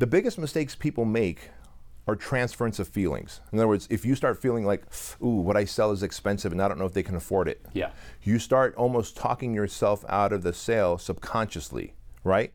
the 0.00 0.06
biggest 0.06 0.38
mistakes 0.38 0.74
people 0.74 1.04
make 1.04 1.50
are 2.08 2.16
transference 2.16 2.78
of 2.78 2.88
feelings. 2.88 3.42
In 3.52 3.58
other 3.58 3.68
words, 3.68 3.86
if 3.90 4.06
you 4.06 4.14
start 4.14 4.40
feeling 4.40 4.64
like, 4.64 4.82
ooh, 5.22 5.42
what 5.42 5.58
I 5.58 5.66
sell 5.66 5.92
is 5.92 6.02
expensive 6.02 6.52
and 6.52 6.62
I 6.62 6.68
don't 6.68 6.78
know 6.78 6.86
if 6.86 6.94
they 6.94 7.02
can 7.02 7.16
afford 7.16 7.48
it, 7.48 7.60
Yeah. 7.74 7.90
you 8.22 8.38
start 8.38 8.74
almost 8.76 9.14
talking 9.14 9.52
yourself 9.52 10.02
out 10.08 10.32
of 10.32 10.42
the 10.42 10.54
sale 10.54 10.96
subconsciously, 10.96 11.92
right? 12.24 12.54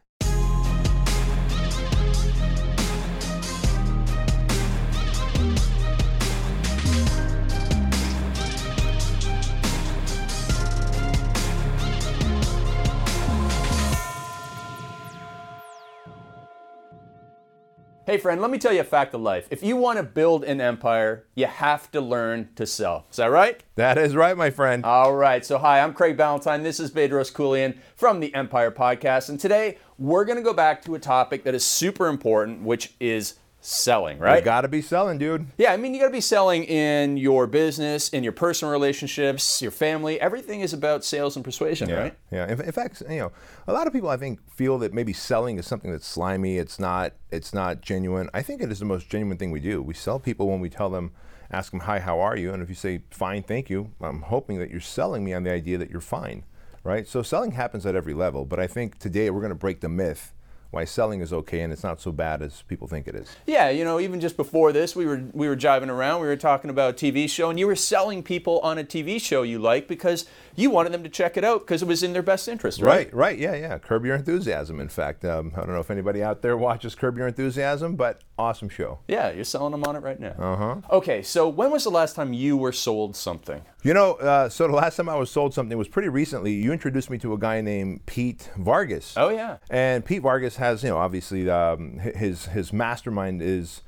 Hey, 18.15 18.21
friend, 18.21 18.39
let 18.39 18.49
me 18.49 18.57
tell 18.57 18.71
you 18.71 18.79
a 18.79 18.85
fact 18.85 19.13
of 19.13 19.19
life. 19.19 19.45
If 19.51 19.61
you 19.61 19.75
want 19.75 19.97
to 19.97 20.03
build 20.03 20.45
an 20.45 20.61
empire, 20.61 21.25
you 21.35 21.47
have 21.47 21.91
to 21.91 21.99
learn 21.99 22.47
to 22.55 22.65
sell. 22.65 23.07
Is 23.11 23.17
that 23.17 23.25
right? 23.25 23.61
That 23.75 23.97
is 23.97 24.15
right, 24.15 24.37
my 24.37 24.51
friend. 24.51 24.85
All 24.85 25.13
right. 25.13 25.45
So, 25.45 25.57
hi, 25.57 25.81
I'm 25.81 25.93
Craig 25.93 26.15
Ballantyne. 26.15 26.63
This 26.63 26.79
is 26.79 26.91
Bedros 26.91 27.29
Keuilian 27.29 27.77
from 27.97 28.21
the 28.21 28.33
Empire 28.33 28.71
Podcast. 28.71 29.27
And 29.27 29.37
today 29.37 29.79
we're 29.97 30.23
going 30.23 30.37
to 30.37 30.41
go 30.41 30.53
back 30.53 30.81
to 30.85 30.95
a 30.95 30.99
topic 30.99 31.43
that 31.43 31.53
is 31.53 31.65
super 31.65 32.07
important, 32.07 32.61
which 32.61 32.93
is 33.01 33.33
selling, 33.65 34.19
right? 34.19 34.37
You 34.37 34.45
gotta 34.45 34.67
be 34.67 34.81
selling, 34.81 35.17
dude. 35.17 35.47
Yeah, 35.57 35.73
I 35.73 35.77
mean, 35.77 35.93
you 35.93 35.99
got 35.99 36.07
to 36.07 36.11
be 36.11 36.21
selling 36.21 36.63
in 36.65 37.17
your 37.17 37.47
business, 37.47 38.09
in 38.09 38.23
your 38.23 38.31
personal 38.31 38.71
relationships, 38.71 39.61
your 39.61 39.71
family. 39.71 40.21
Everything 40.21 40.61
is 40.61 40.73
about 40.73 41.03
sales 41.03 41.35
and 41.35 41.43
persuasion, 41.43 41.89
right? 41.89 42.15
Yeah. 42.31 42.45
In, 42.51 42.61
in 42.61 42.71
fact, 42.71 43.01
you 43.09 43.17
know, 43.17 43.31
a 43.67 43.73
lot 43.73 43.87
of 43.87 43.93
people 43.93 44.09
I 44.09 44.17
think 44.17 44.39
feel 44.51 44.77
that 44.79 44.93
maybe 44.93 45.13
selling 45.13 45.57
is 45.57 45.65
something 45.65 45.91
that's 45.91 46.07
slimy. 46.07 46.57
It's 46.57 46.79
not. 46.79 47.13
It's 47.31 47.53
not 47.53 47.81
genuine. 47.81 48.29
I 48.33 48.41
think 48.41 48.61
it 48.61 48.71
is 48.71 48.79
the 48.79 48.85
most 48.85 49.09
genuine 49.09 49.37
thing 49.37 49.51
we 49.51 49.59
do. 49.59 49.81
We 49.81 49.93
sell 49.93 50.19
people 50.19 50.47
when 50.47 50.59
we 50.59 50.69
tell 50.69 50.89
them, 50.89 51.11
ask 51.51 51.71
them, 51.71 51.81
"Hi, 51.81 51.99
how 51.99 52.19
are 52.19 52.37
you?" 52.37 52.53
And 52.53 52.61
if 52.61 52.69
you 52.69 52.75
say, 52.75 53.01
"Fine, 53.09 53.43
thank 53.43 53.69
you," 53.69 53.91
I'm 53.99 54.21
hoping 54.21 54.59
that 54.59 54.69
you're 54.69 54.79
selling 54.79 55.23
me 55.23 55.33
on 55.33 55.43
the 55.43 55.51
idea 55.51 55.79
that 55.79 55.89
you're 55.89 56.01
fine, 56.01 56.43
right? 56.83 57.07
So 57.07 57.23
selling 57.23 57.51
happens 57.51 57.85
at 57.85 57.95
every 57.95 58.13
level. 58.13 58.45
But 58.45 58.59
I 58.59 58.67
think 58.67 58.99
today 58.99 59.31
we're 59.31 59.41
going 59.41 59.49
to 59.49 59.55
break 59.55 59.81
the 59.81 59.89
myth 59.89 60.33
why 60.75 60.83
selling 60.83 61.21
is 61.21 61.31
okay 61.31 61.61
and 61.61 61.71
it's 61.71 61.83
not 61.83 62.01
so 62.01 62.11
bad 62.11 62.41
as 62.41 62.61
people 62.63 62.85
think 62.85 63.07
it 63.07 63.15
is. 63.15 63.33
Yeah, 63.47 63.69
you 63.69 63.85
know, 63.85 63.97
even 63.97 64.19
just 64.19 64.35
before 64.35 64.73
this, 64.73 64.93
we 64.93 65.05
were 65.05 65.23
we 65.31 65.47
were 65.47 65.55
jiving 65.55 65.87
around. 65.87 66.21
We 66.21 66.27
were 66.27 66.35
talking 66.35 66.69
about 66.69 67.01
a 67.01 67.11
TV 67.11 67.29
show, 67.29 67.49
and 67.49 67.57
you 67.57 67.65
were 67.65 67.77
selling 67.77 68.21
people 68.21 68.59
on 68.59 68.77
a 68.77 68.83
TV 68.83 69.19
show 69.19 69.43
you 69.43 69.57
like 69.57 69.87
because 69.87 70.25
you 70.55 70.69
wanted 70.69 70.91
them 70.91 71.01
to 71.03 71.09
check 71.09 71.37
it 71.37 71.45
out 71.45 71.61
because 71.61 71.81
it 71.81 71.87
was 71.87 72.03
in 72.03 72.11
their 72.11 72.21
best 72.21 72.49
interest, 72.49 72.81
right? 72.81 73.07
Right, 73.07 73.13
right, 73.13 73.39
yeah, 73.39 73.55
yeah. 73.55 73.77
Curb 73.77 74.05
Your 74.05 74.15
Enthusiasm. 74.15 74.81
In 74.81 74.89
fact, 74.89 75.23
um, 75.23 75.53
I 75.55 75.61
don't 75.61 75.69
know 75.69 75.79
if 75.79 75.89
anybody 75.89 76.21
out 76.21 76.41
there 76.41 76.57
watches 76.57 76.93
Curb 76.93 77.17
Your 77.17 77.27
Enthusiasm, 77.27 77.95
but 77.95 78.21
awesome 78.37 78.69
show. 78.69 78.99
Yeah, 79.07 79.31
you're 79.31 79.43
selling 79.45 79.71
them 79.71 79.83
on 79.85 79.95
it 79.95 79.99
right 79.99 80.19
now. 80.19 80.33
Uh 80.37 80.55
huh. 80.55 80.75
Okay, 80.91 81.21
so 81.21 81.47
when 81.47 81.71
was 81.71 81.83
the 81.83 81.89
last 81.89 82.15
time 82.15 82.33
you 82.33 82.57
were 82.57 82.71
sold 82.71 83.15
something? 83.15 83.61
You 83.83 83.93
know, 83.93 84.13
uh, 84.15 84.49
so 84.49 84.67
the 84.67 84.73
last 84.73 84.95
time 84.97 85.07
I 85.09 85.15
was 85.15 85.29
sold 85.31 85.53
something 85.53 85.77
was 85.77 85.87
pretty 85.87 86.09
recently. 86.09 86.53
You 86.53 86.71
introduced 86.73 87.09
me 87.09 87.17
to 87.19 87.33
a 87.33 87.37
guy 87.37 87.61
named 87.61 88.05
Pete 88.05 88.49
Vargas. 88.57 89.13
Oh 89.17 89.29
yeah. 89.29 89.57
And 89.69 90.03
Pete 90.03 90.21
Vargas 90.21 90.57
has, 90.57 90.83
you 90.83 90.89
know, 90.89 90.97
obviously 90.97 91.49
um, 91.49 91.99
his 91.99 92.45
his 92.47 92.73
mastermind 92.73 93.41
is 93.41 93.81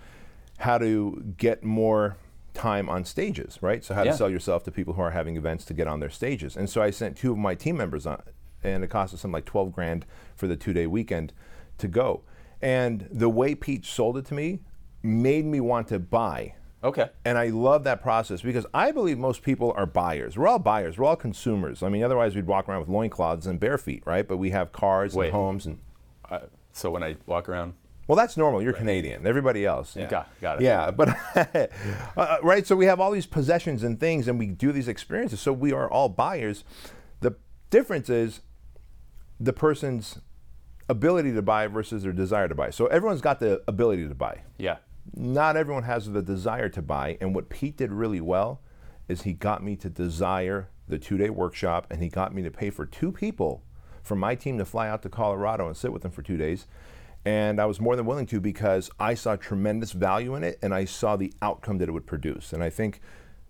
how 0.60 0.78
to 0.78 1.34
get 1.38 1.64
more 1.64 2.18
time 2.54 2.90
on 2.90 3.06
stages, 3.06 3.60
right? 3.62 3.84
So 3.84 3.94
how 3.94 4.04
Yeah. 4.04 4.12
to 4.12 4.18
sell 4.18 4.30
yourself 4.30 4.64
to 4.64 4.72
people 4.72 4.96
who 4.96 5.02
are 5.02 5.12
having 5.12 5.38
events 5.38 5.64
to 5.66 5.74
get 5.76 5.88
on 5.88 6.00
their 6.00 6.10
stages. 6.10 6.58
And 6.58 6.68
so 6.70 6.82
I 6.82 6.90
sent 6.90 7.16
two 7.18 7.32
of 7.32 7.38
my 7.38 7.54
team 7.54 7.78
members 7.78 8.08
on, 8.08 8.22
and 8.64 8.84
it 8.84 8.88
cost 8.90 9.14
us 9.14 9.22
something 9.22 9.34
like 9.34 9.46
12 9.46 9.72
grand 9.72 10.06
for 10.36 10.48
the 10.48 10.56
two 10.56 10.74
day 10.74 10.88
weekend 10.88 11.34
to 11.78 11.88
go. 11.88 12.22
And 12.62 13.08
the 13.12 13.30
way 13.30 13.56
Pete 13.56 13.86
sold 13.86 14.18
it 14.18 14.26
to 14.26 14.34
me 14.34 14.60
made 15.04 15.46
me 15.46 15.60
want 15.60 15.88
to 15.90 16.00
buy. 16.00 16.54
Okay. 16.84 17.10
And 17.26 17.38
I 17.38 17.48
love 17.48 17.84
that 17.86 18.02
process 18.02 18.42
because 18.42 18.66
I 18.74 18.92
believe 18.92 19.18
most 19.18 19.42
people 19.42 19.74
are 19.76 19.86
buyers. 19.86 20.38
We're 20.38 20.48
all 20.48 20.60
buyers. 20.60 20.98
We're 20.98 21.06
all 21.08 21.16
consumers. 21.16 21.82
I 21.84 21.90
mean, 21.90 22.04
otherwise 22.04 22.36
we'd 22.36 22.46
walk 22.48 22.70
around 22.70 22.82
with 22.82 22.90
loincloths 22.90 23.46
and 23.46 23.60
bare 23.60 23.78
feet, 23.78 24.04
right? 24.06 24.28
But 24.28 24.38
we 24.38 24.52
have 24.52 24.72
cars 24.72 25.14
Wait. 25.14 25.28
and 25.28 25.34
homes 25.36 25.66
and 25.66 25.80
Uh, 26.30 26.40
so 26.74 26.92
when 26.92 27.04
I 27.04 27.16
walk 27.26 27.50
around, 27.50 27.74
well, 28.08 28.16
that's 28.16 28.38
normal. 28.38 28.62
You're 28.62 28.74
Canadian. 28.74 29.26
Everybody 29.28 29.66
else. 29.66 29.96
Yeah. 29.96 30.08
Got- 30.08 30.30
got 30.42 30.62
it. 30.62 30.64
Yeah, 30.66 30.92
but 30.92 31.10
uh, 32.16 32.38
right. 32.44 32.66
So 32.66 32.76
we 32.76 32.86
have 32.86 33.00
all 33.02 33.12
these 33.12 33.26
possessions 33.26 33.84
and 33.84 34.00
things, 34.00 34.28
and 34.28 34.40
we 34.40 34.48
do 34.48 34.72
these 34.72 34.88
experiences. 34.88 35.42
So 35.42 35.52
we 35.52 35.74
are 35.74 35.90
all 35.90 36.08
buyers. 36.10 36.64
The 37.20 37.36
difference 37.70 38.10
is 38.10 38.42
the 39.40 39.52
person's 39.52 40.20
ability 40.90 41.34
to 41.34 41.42
buy 41.42 41.68
versus 41.68 42.04
their 42.04 42.14
desire 42.14 42.48
to 42.48 42.56
buy. 42.56 42.70
So 42.70 42.88
everyone's 42.88 43.22
got 43.22 43.40
the 43.40 43.62
ability 43.68 44.08
to 44.08 44.16
buy. 44.16 44.42
yeah. 44.58 44.78
Not 45.16 45.56
everyone 45.56 45.84
has 45.84 46.12
the 46.12 46.22
desire 46.22 46.68
to 46.68 46.82
buy. 46.82 47.18
And 47.22 47.34
what 47.34 47.48
Pete 47.48 47.78
did 47.78 47.94
really 47.94 48.20
well 48.20 48.60
is 49.08 49.22
he 49.22 49.32
got 49.32 49.64
me 49.64 49.78
to 49.78 49.90
desire 49.90 50.68
the 50.90 51.00
two-day 51.00 51.30
workshop, 51.30 51.88
and 51.90 52.04
he 52.04 52.10
got 52.10 52.36
me 52.36 52.44
to 52.44 52.52
pay 52.52 52.70
for 52.70 52.86
two 52.86 53.14
people 53.14 53.64
from 54.04 54.20
my 54.20 54.36
team 54.36 54.58
to 54.58 54.66
fly 54.66 54.90
out 54.90 55.02
to 55.04 55.10
Colorado 55.10 55.68
and 55.68 55.78
sit 55.78 55.94
with 55.94 56.02
them 56.02 56.12
for 56.12 56.22
two 56.22 56.36
days. 56.36 56.68
And 57.26 57.60
I 57.60 57.66
was 57.66 57.80
more 57.80 57.96
than 57.96 58.06
willing 58.06 58.26
to 58.28 58.40
because 58.40 58.90
I 59.00 59.14
saw 59.14 59.36
tremendous 59.36 59.92
value 59.92 60.36
in 60.36 60.44
it 60.44 60.60
and 60.62 60.74
I 60.74 60.86
saw 60.86 61.16
the 61.16 61.34
outcome 61.42 61.78
that 61.80 61.90
it 61.90 61.92
would 61.92 62.06
produce. 62.06 62.54
And 62.54 62.64
I 62.64 62.70
think 62.70 63.02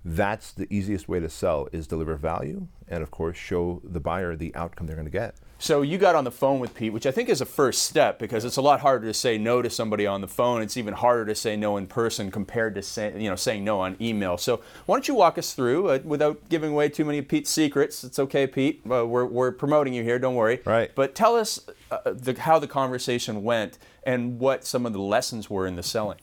that's 0.08 0.52
the 0.54 0.74
easiest 0.74 1.10
way 1.10 1.20
to 1.20 1.30
sell 1.30 1.68
is 1.74 1.86
deliver 1.86 2.16
value 2.16 2.68
and 2.88 3.04
of 3.04 3.12
course 3.12 3.36
show 3.36 3.82
the 3.84 4.00
buyer 4.00 4.36
the 4.36 4.56
outcome 4.56 4.88
they're 4.88 4.96
going 4.96 5.06
to 5.06 5.12
get. 5.12 5.36
So 5.60 5.82
you 5.82 5.98
got 5.98 6.16
on 6.16 6.24
the 6.24 6.32
phone 6.32 6.60
with 6.60 6.76
Pete, 6.76 6.94
which 6.94 7.06
I 7.08 7.12
think 7.12 7.30
is 7.30 7.42
a 7.42 7.46
first 7.46 7.84
step 7.84 8.20
because 8.20 8.46
it's 8.46 8.58
a 8.58 8.62
lot 8.62 8.80
harder 8.80 9.08
to 9.08 9.14
say 9.14 9.38
no 9.38 9.62
to 9.62 9.70
somebody 9.70 10.06
on 10.06 10.22
the 10.22 10.28
phone. 10.28 10.62
It's 10.62 10.78
even 10.78 10.94
harder 10.94 11.26
to 11.26 11.36
say 11.36 11.58
no 11.58 11.78
in 11.78 11.88
person 11.88 12.30
compared 12.32 12.76
to 12.76 12.84
say, 12.84 13.12
you 13.22 13.30
know 13.30 13.36
saying 13.36 13.66
no 13.66 13.82
on 13.82 13.98
email. 14.00 14.38
So 14.38 14.62
why 14.86 14.96
don't 14.96 15.08
you 15.08 15.16
walk 15.16 15.38
us 15.38 15.54
through 15.54 15.90
uh, 15.90 16.00
without 16.06 16.48
giving 16.48 16.72
away 16.72 16.90
too 16.90 17.04
many 17.04 17.18
of 17.18 17.28
Pete's 17.28 17.50
secrets? 17.50 18.04
It's 18.04 18.20
okay, 18.20 18.48
Pete. 18.48 18.82
Uh, 18.90 19.06
we're, 19.06 19.26
we're 19.26 19.52
promoting 19.52 19.94
you 19.94 20.04
here. 20.04 20.20
Don't 20.20 20.36
worry. 20.36 20.62
Right. 20.64 20.92
But 20.94 21.16
tell 21.16 21.36
us 21.36 21.60
uh, 21.92 21.98
the, 22.06 22.40
how 22.40 22.60
the 22.60 22.68
conversation 22.68 23.44
went 23.44 23.80
and 24.04 24.40
what 24.40 24.64
some 24.64 24.86
of 24.86 24.94
the 24.94 25.02
lessons 25.02 25.50
were 25.50 25.66
in 25.66 25.76
the 25.76 25.84
selling. 25.84 26.20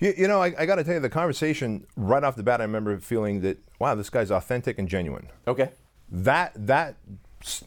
You, 0.00 0.14
you 0.16 0.28
know, 0.28 0.42
I, 0.42 0.52
I 0.58 0.66
got 0.66 0.76
to 0.76 0.84
tell 0.84 0.94
you, 0.94 1.00
the 1.00 1.10
conversation 1.10 1.86
right 1.96 2.24
off 2.24 2.34
the 2.34 2.42
bat, 2.42 2.60
I 2.60 2.64
remember 2.64 2.98
feeling 2.98 3.42
that, 3.42 3.58
wow, 3.78 3.94
this 3.94 4.10
guy's 4.10 4.30
authentic 4.30 4.78
and 4.78 4.88
genuine. 4.88 5.28
Okay. 5.46 5.70
That 6.10 6.52
that 6.66 6.96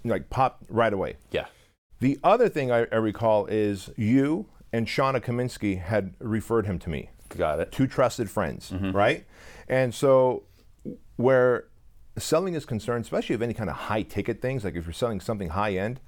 like 0.03 0.29
popped 0.29 0.65
right 0.69 0.91
away. 0.91 1.15
Yeah. 1.31 1.45
The 1.99 2.19
other 2.23 2.49
thing 2.49 2.71
I, 2.71 2.85
I 2.91 2.97
recall 2.97 3.45
is 3.45 3.89
you 3.95 4.47
and 4.73 4.87
Shauna 4.87 5.21
Kaminsky 5.21 5.81
had 5.81 6.15
referred 6.19 6.65
him 6.65 6.79
to 6.79 6.89
me, 6.89 7.09
Got 7.29 7.59
it. 7.59 7.71
two 7.71 7.87
trusted 7.87 8.29
friends, 8.29 8.71
mm-hmm. 8.71 8.91
right? 8.91 9.25
And 9.69 9.93
so, 9.93 10.43
where 11.15 11.65
selling 12.17 12.55
is 12.55 12.65
concerned, 12.65 13.05
especially 13.05 13.35
of 13.35 13.41
any 13.41 13.53
kind 13.53 13.69
of 13.69 13.75
high 13.75 14.01
ticket 14.01 14.41
things, 14.41 14.63
like 14.65 14.75
if 14.75 14.85
you're 14.85 14.93
selling 14.93 15.19
something 15.19 15.49
high 15.49 15.75
end, 15.75 15.99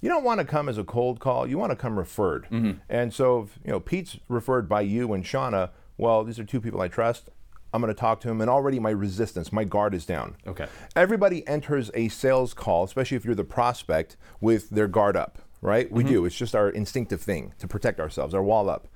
you 0.00 0.08
don't 0.08 0.24
want 0.24 0.40
to 0.40 0.44
come 0.44 0.68
as 0.68 0.78
a 0.78 0.84
cold 0.84 1.20
call. 1.20 1.46
You 1.46 1.58
want 1.58 1.70
to 1.70 1.76
come 1.76 1.98
referred. 1.98 2.46
Mm-hmm. 2.50 2.72
And 2.88 3.12
so, 3.12 3.42
if, 3.42 3.58
you 3.64 3.72
know, 3.72 3.80
Pete's 3.80 4.18
referred 4.28 4.68
by 4.68 4.82
you 4.82 5.12
and 5.12 5.24
Shauna. 5.24 5.70
Well, 5.96 6.22
these 6.22 6.38
are 6.38 6.44
two 6.44 6.60
people 6.60 6.80
I 6.80 6.88
trust. 6.88 7.30
I'm 7.72 7.82
going 7.82 7.92
to 7.92 8.00
talk 8.00 8.20
to 8.20 8.30
him, 8.30 8.40
and 8.40 8.48
already 8.48 8.78
my 8.78 8.90
resistance, 8.90 9.52
my 9.52 9.64
guard 9.64 9.92
is 9.92 10.06
down. 10.06 10.36
Okay. 10.46 10.66
Everybody 10.96 11.46
enters 11.46 11.90
a 11.92 12.08
sales 12.08 12.54
call, 12.54 12.84
especially 12.84 13.16
if 13.16 13.24
you're 13.24 13.34
the 13.34 13.44
prospect, 13.44 14.16
with 14.40 14.70
their 14.70 14.88
guard 14.88 15.16
up, 15.16 15.38
right? 15.60 15.90
We 15.92 16.02
mm-hmm. 16.02 16.12
do. 16.12 16.24
It's 16.24 16.36
just 16.36 16.54
our 16.54 16.70
instinctive 16.70 17.20
thing 17.20 17.52
to 17.58 17.68
protect 17.68 18.00
ourselves, 18.00 18.32
our 18.32 18.42
wall 18.42 18.70
up. 18.70 18.88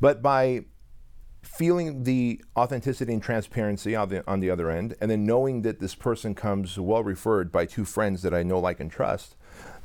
But 0.00 0.20
by 0.20 0.64
feeling 1.42 2.02
the 2.02 2.42
authenticity 2.56 3.12
and 3.12 3.22
transparency 3.22 3.94
on 3.94 4.08
the, 4.08 4.28
on 4.28 4.40
the 4.40 4.50
other 4.50 4.68
end, 4.68 4.96
and 5.00 5.10
then 5.10 5.24
knowing 5.24 5.62
that 5.62 5.78
this 5.78 5.94
person 5.94 6.34
comes 6.34 6.76
well 6.76 7.04
referred 7.04 7.52
by 7.52 7.66
two 7.66 7.84
friends 7.84 8.22
that 8.22 8.34
I 8.34 8.42
know, 8.42 8.58
like, 8.58 8.80
and 8.80 8.90
trust, 8.90 9.36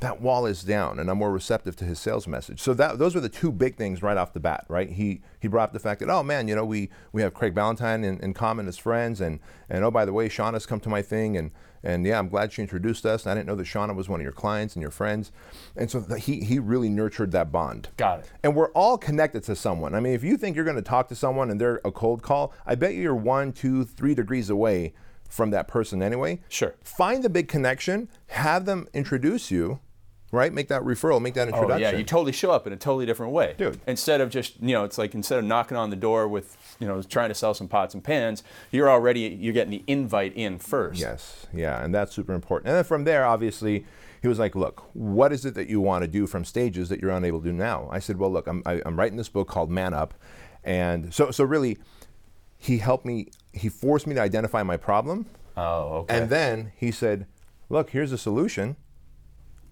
that 0.04 0.20
wall 0.20 0.44
is 0.44 0.62
down, 0.62 0.98
and 0.98 1.10
I'm 1.10 1.18
more 1.18 1.32
receptive 1.32 1.76
to 1.76 1.84
his 1.84 1.98
sales 1.98 2.26
message. 2.26 2.60
So 2.60 2.74
that 2.74 2.98
those 2.98 3.14
were 3.14 3.20
the 3.20 3.28
two 3.28 3.50
big 3.50 3.76
things 3.76 4.02
right 4.02 4.16
off 4.16 4.34
the 4.34 4.40
bat, 4.40 4.66
right? 4.68 4.90
He 4.90 5.22
he 5.40 5.48
brought 5.48 5.64
up 5.64 5.72
the 5.72 5.78
fact 5.78 6.00
that 6.00 6.10
oh 6.10 6.22
man, 6.22 6.46
you 6.46 6.54
know 6.54 6.64
we 6.64 6.90
we 7.12 7.22
have 7.22 7.32
Craig 7.32 7.54
Ballantyne 7.54 8.04
in, 8.04 8.20
in 8.20 8.34
common 8.34 8.68
as 8.68 8.76
friends, 8.76 9.20
and 9.20 9.40
and 9.68 9.82
oh 9.82 9.90
by 9.90 10.04
the 10.04 10.12
way, 10.12 10.28
Shauna's 10.28 10.66
come 10.66 10.80
to 10.80 10.90
my 10.90 11.00
thing, 11.00 11.36
and 11.36 11.50
and 11.82 12.04
yeah, 12.06 12.18
I'm 12.18 12.28
glad 12.28 12.52
she 12.52 12.60
introduced 12.60 13.06
us. 13.06 13.26
I 13.26 13.34
didn't 13.34 13.46
know 13.46 13.54
that 13.56 13.66
Shauna 13.66 13.94
was 13.94 14.08
one 14.08 14.20
of 14.20 14.24
your 14.24 14.32
clients 14.32 14.74
and 14.74 14.82
your 14.82 14.90
friends, 14.90 15.32
and 15.74 15.90
so 15.90 16.02
th- 16.02 16.24
he 16.24 16.40
he 16.44 16.58
really 16.58 16.90
nurtured 16.90 17.32
that 17.32 17.50
bond. 17.50 17.88
Got 17.96 18.20
it. 18.20 18.32
And 18.42 18.54
we're 18.54 18.72
all 18.72 18.98
connected 18.98 19.42
to 19.44 19.56
someone. 19.56 19.94
I 19.94 20.00
mean, 20.00 20.12
if 20.12 20.22
you 20.22 20.36
think 20.36 20.54
you're 20.54 20.66
going 20.66 20.76
to 20.76 20.82
talk 20.82 21.08
to 21.08 21.14
someone 21.14 21.50
and 21.50 21.58
they're 21.58 21.80
a 21.82 21.90
cold 21.92 22.22
call, 22.22 22.52
I 22.66 22.74
bet 22.74 22.94
you 22.94 23.00
you're 23.00 23.14
one, 23.14 23.52
two, 23.52 23.84
three 23.84 24.14
degrees 24.14 24.50
away 24.50 24.92
from 25.28 25.50
that 25.50 25.66
person 25.66 26.02
anyway. 26.02 26.40
Sure. 26.48 26.74
Find 26.82 27.22
the 27.22 27.30
big 27.30 27.48
connection, 27.48 28.08
have 28.28 28.66
them 28.66 28.86
introduce 28.94 29.50
you, 29.50 29.80
right? 30.34 30.52
Make 30.52 30.68
that 30.68 30.82
referral, 30.82 31.20
make 31.22 31.34
that 31.34 31.48
introduction. 31.48 31.86
Oh 31.86 31.90
yeah, 31.90 31.96
you 31.96 32.04
totally 32.04 32.32
show 32.32 32.50
up 32.50 32.66
in 32.66 32.72
a 32.72 32.76
totally 32.76 33.06
different 33.06 33.32
way, 33.32 33.54
Dude. 33.56 33.80
Instead 33.86 34.20
of 34.20 34.28
just 34.30 34.60
you 34.60 34.72
know, 34.74 34.84
it's 34.84 34.98
like 34.98 35.14
instead 35.14 35.38
of 35.38 35.44
knocking 35.44 35.76
on 35.76 35.90
the 35.90 35.96
door 35.96 36.28
with 36.28 36.56
you 36.80 36.86
know 36.86 37.00
trying 37.02 37.28
to 37.30 37.34
sell 37.34 37.54
some 37.54 37.68
pots 37.68 37.94
and 37.94 38.02
pans, 38.04 38.42
you're 38.70 38.90
already 38.90 39.20
you're 39.20 39.54
getting 39.54 39.70
the 39.70 39.84
invite 39.86 40.34
in 40.36 40.58
first. 40.58 41.00
Yes, 41.00 41.46
yeah, 41.54 41.82
and 41.82 41.94
that's 41.94 42.12
super 42.14 42.34
important. 42.34 42.68
And 42.68 42.76
then 42.76 42.84
from 42.84 43.04
there, 43.04 43.24
obviously, 43.24 43.86
He 44.22 44.28
was 44.28 44.38
like, 44.38 44.54
"Look, 44.56 44.84
what 44.94 45.32
is 45.32 45.44
it 45.44 45.54
that 45.54 45.68
you 45.68 45.80
want 45.80 46.02
to 46.02 46.08
do 46.08 46.26
from 46.26 46.44
stages 46.44 46.88
that 46.88 47.00
you're 47.00 47.10
unable 47.10 47.40
to 47.40 47.46
do 47.46 47.52
now?" 47.52 47.88
I 47.92 47.98
said, 48.00 48.16
"Well, 48.18 48.30
look, 48.32 48.46
I'm, 48.46 48.62
I, 48.66 48.80
I'm 48.86 48.98
writing 48.98 49.16
this 49.18 49.28
book 49.28 49.48
called 49.48 49.70
Man 49.70 49.92
Up, 49.94 50.14
and 50.64 51.12
so 51.12 51.30
so 51.30 51.44
really, 51.44 51.76
he 52.56 52.78
helped 52.78 53.04
me. 53.04 53.28
He 53.52 53.68
forced 53.68 54.06
me 54.06 54.14
to 54.14 54.20
identify 54.22 54.62
my 54.62 54.76
problem, 54.78 55.26
Oh, 55.56 55.98
okay. 55.98 56.16
and 56.18 56.30
then 56.30 56.72
he 56.76 56.90
said, 56.90 57.26
"Look, 57.68 57.90
here's 57.90 58.12
a 58.12 58.18
solution." 58.18 58.76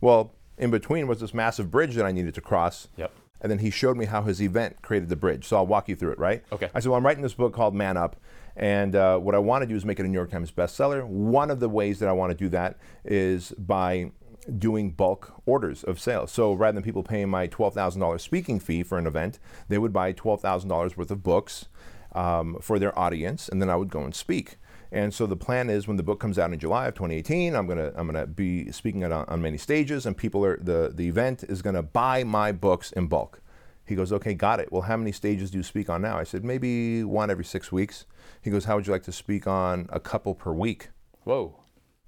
Well, 0.02 0.32
in 0.58 0.70
between 0.70 1.06
was 1.06 1.20
this 1.20 1.34
massive 1.34 1.70
bridge 1.70 1.94
that 1.94 2.04
I 2.04 2.12
needed 2.12 2.34
to 2.34 2.40
cross. 2.40 2.88
Yep. 2.96 3.12
And 3.40 3.50
then 3.50 3.58
he 3.58 3.70
showed 3.70 3.96
me 3.96 4.04
how 4.04 4.22
his 4.22 4.40
event 4.40 4.82
created 4.82 5.08
the 5.08 5.16
bridge. 5.16 5.46
So 5.46 5.56
I'll 5.56 5.66
walk 5.66 5.88
you 5.88 5.96
through 5.96 6.12
it, 6.12 6.18
right? 6.18 6.44
Okay. 6.52 6.70
I 6.74 6.80
said, 6.80 6.90
well, 6.90 6.98
I'm 6.98 7.04
writing 7.04 7.22
this 7.24 7.34
book 7.34 7.52
called 7.52 7.74
Man 7.74 7.96
Up, 7.96 8.16
and 8.56 8.94
uh, 8.94 9.18
what 9.18 9.34
I 9.34 9.38
want 9.38 9.62
to 9.62 9.66
do 9.66 9.74
is 9.74 9.84
make 9.84 9.98
it 9.98 10.06
a 10.06 10.08
New 10.08 10.16
York 10.16 10.30
Times 10.30 10.52
bestseller. 10.52 11.04
One 11.04 11.50
of 11.50 11.58
the 11.58 11.68
ways 11.68 11.98
that 11.98 12.08
I 12.08 12.12
want 12.12 12.30
to 12.30 12.36
do 12.36 12.48
that 12.50 12.78
is 13.04 13.50
by 13.58 14.12
doing 14.58 14.90
bulk 14.90 15.40
orders 15.46 15.84
of 15.84 16.00
sales. 16.00 16.30
So 16.32 16.52
rather 16.52 16.74
than 16.74 16.82
people 16.82 17.02
paying 17.02 17.28
my 17.28 17.46
$12,000 17.46 18.20
speaking 18.20 18.60
fee 18.60 18.82
for 18.82 18.98
an 18.98 19.06
event, 19.06 19.38
they 19.68 19.78
would 19.78 19.92
buy 19.92 20.12
$12,000 20.12 20.96
worth 20.96 21.10
of 21.10 21.22
books 21.22 21.66
um, 22.14 22.58
for 22.60 22.78
their 22.78 22.96
audience, 22.98 23.48
and 23.48 23.60
then 23.60 23.70
I 23.70 23.76
would 23.76 23.88
go 23.88 24.02
and 24.02 24.14
speak. 24.14 24.58
And 24.92 25.12
so 25.14 25.26
the 25.26 25.36
plan 25.36 25.70
is 25.70 25.88
when 25.88 25.96
the 25.96 26.02
book 26.02 26.20
comes 26.20 26.38
out 26.38 26.52
in 26.52 26.58
July 26.58 26.86
of 26.86 26.94
2018, 26.94 27.56
I'm 27.56 27.66
gonna 27.66 27.92
I'm 27.96 28.06
gonna 28.06 28.26
be 28.26 28.70
speaking 28.70 29.02
it 29.02 29.10
on, 29.10 29.24
on 29.26 29.40
many 29.40 29.56
stages, 29.56 30.04
and 30.04 30.14
people 30.14 30.44
are 30.44 30.58
the 30.58 30.92
the 30.94 31.08
event 31.08 31.44
is 31.44 31.62
gonna 31.62 31.82
buy 31.82 32.24
my 32.24 32.52
books 32.52 32.92
in 32.92 33.06
bulk. 33.06 33.40
He 33.86 33.94
goes, 33.94 34.12
okay, 34.12 34.34
got 34.34 34.60
it. 34.60 34.70
Well, 34.70 34.82
how 34.82 34.98
many 34.98 35.10
stages 35.10 35.50
do 35.50 35.58
you 35.58 35.64
speak 35.64 35.88
on 35.88 36.02
now? 36.02 36.18
I 36.18 36.24
said 36.24 36.44
maybe 36.44 37.02
one 37.04 37.30
every 37.30 37.44
six 37.44 37.72
weeks. 37.72 38.04
He 38.42 38.50
goes, 38.50 38.66
how 38.66 38.76
would 38.76 38.86
you 38.86 38.92
like 38.92 39.02
to 39.04 39.12
speak 39.12 39.46
on 39.46 39.88
a 39.90 39.98
couple 39.98 40.34
per 40.34 40.52
week? 40.52 40.90
Whoa. 41.24 41.56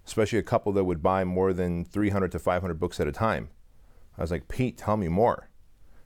Especially 0.07 0.39
a 0.39 0.43
couple 0.43 0.73
that 0.73 0.85
would 0.85 1.03
buy 1.03 1.25
more 1.25 1.53
than 1.53 1.85
300 1.85 2.31
to 2.33 2.39
500 2.39 2.79
books 2.79 3.01
at 3.01 3.09
a 3.09 3.13
time. 3.13 3.49
I 4.17 4.21
was 4.21 4.31
like, 4.31 4.47
Pete, 4.47 4.79
tell 4.79 4.97
me 4.97 5.09
more. 5.09 5.49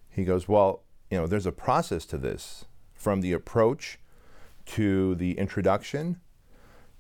He 0.09 0.25
goes, 0.25 0.49
well, 0.49 0.85
you 1.11 1.19
know, 1.19 1.27
there's 1.27 1.47
a 1.47 1.53
process 1.53 2.07
to 2.07 2.19
this, 2.19 2.65
from 2.95 3.21
the 3.21 3.33
approach 3.33 3.99
to 4.67 5.15
the 5.17 5.39
introduction 5.39 6.21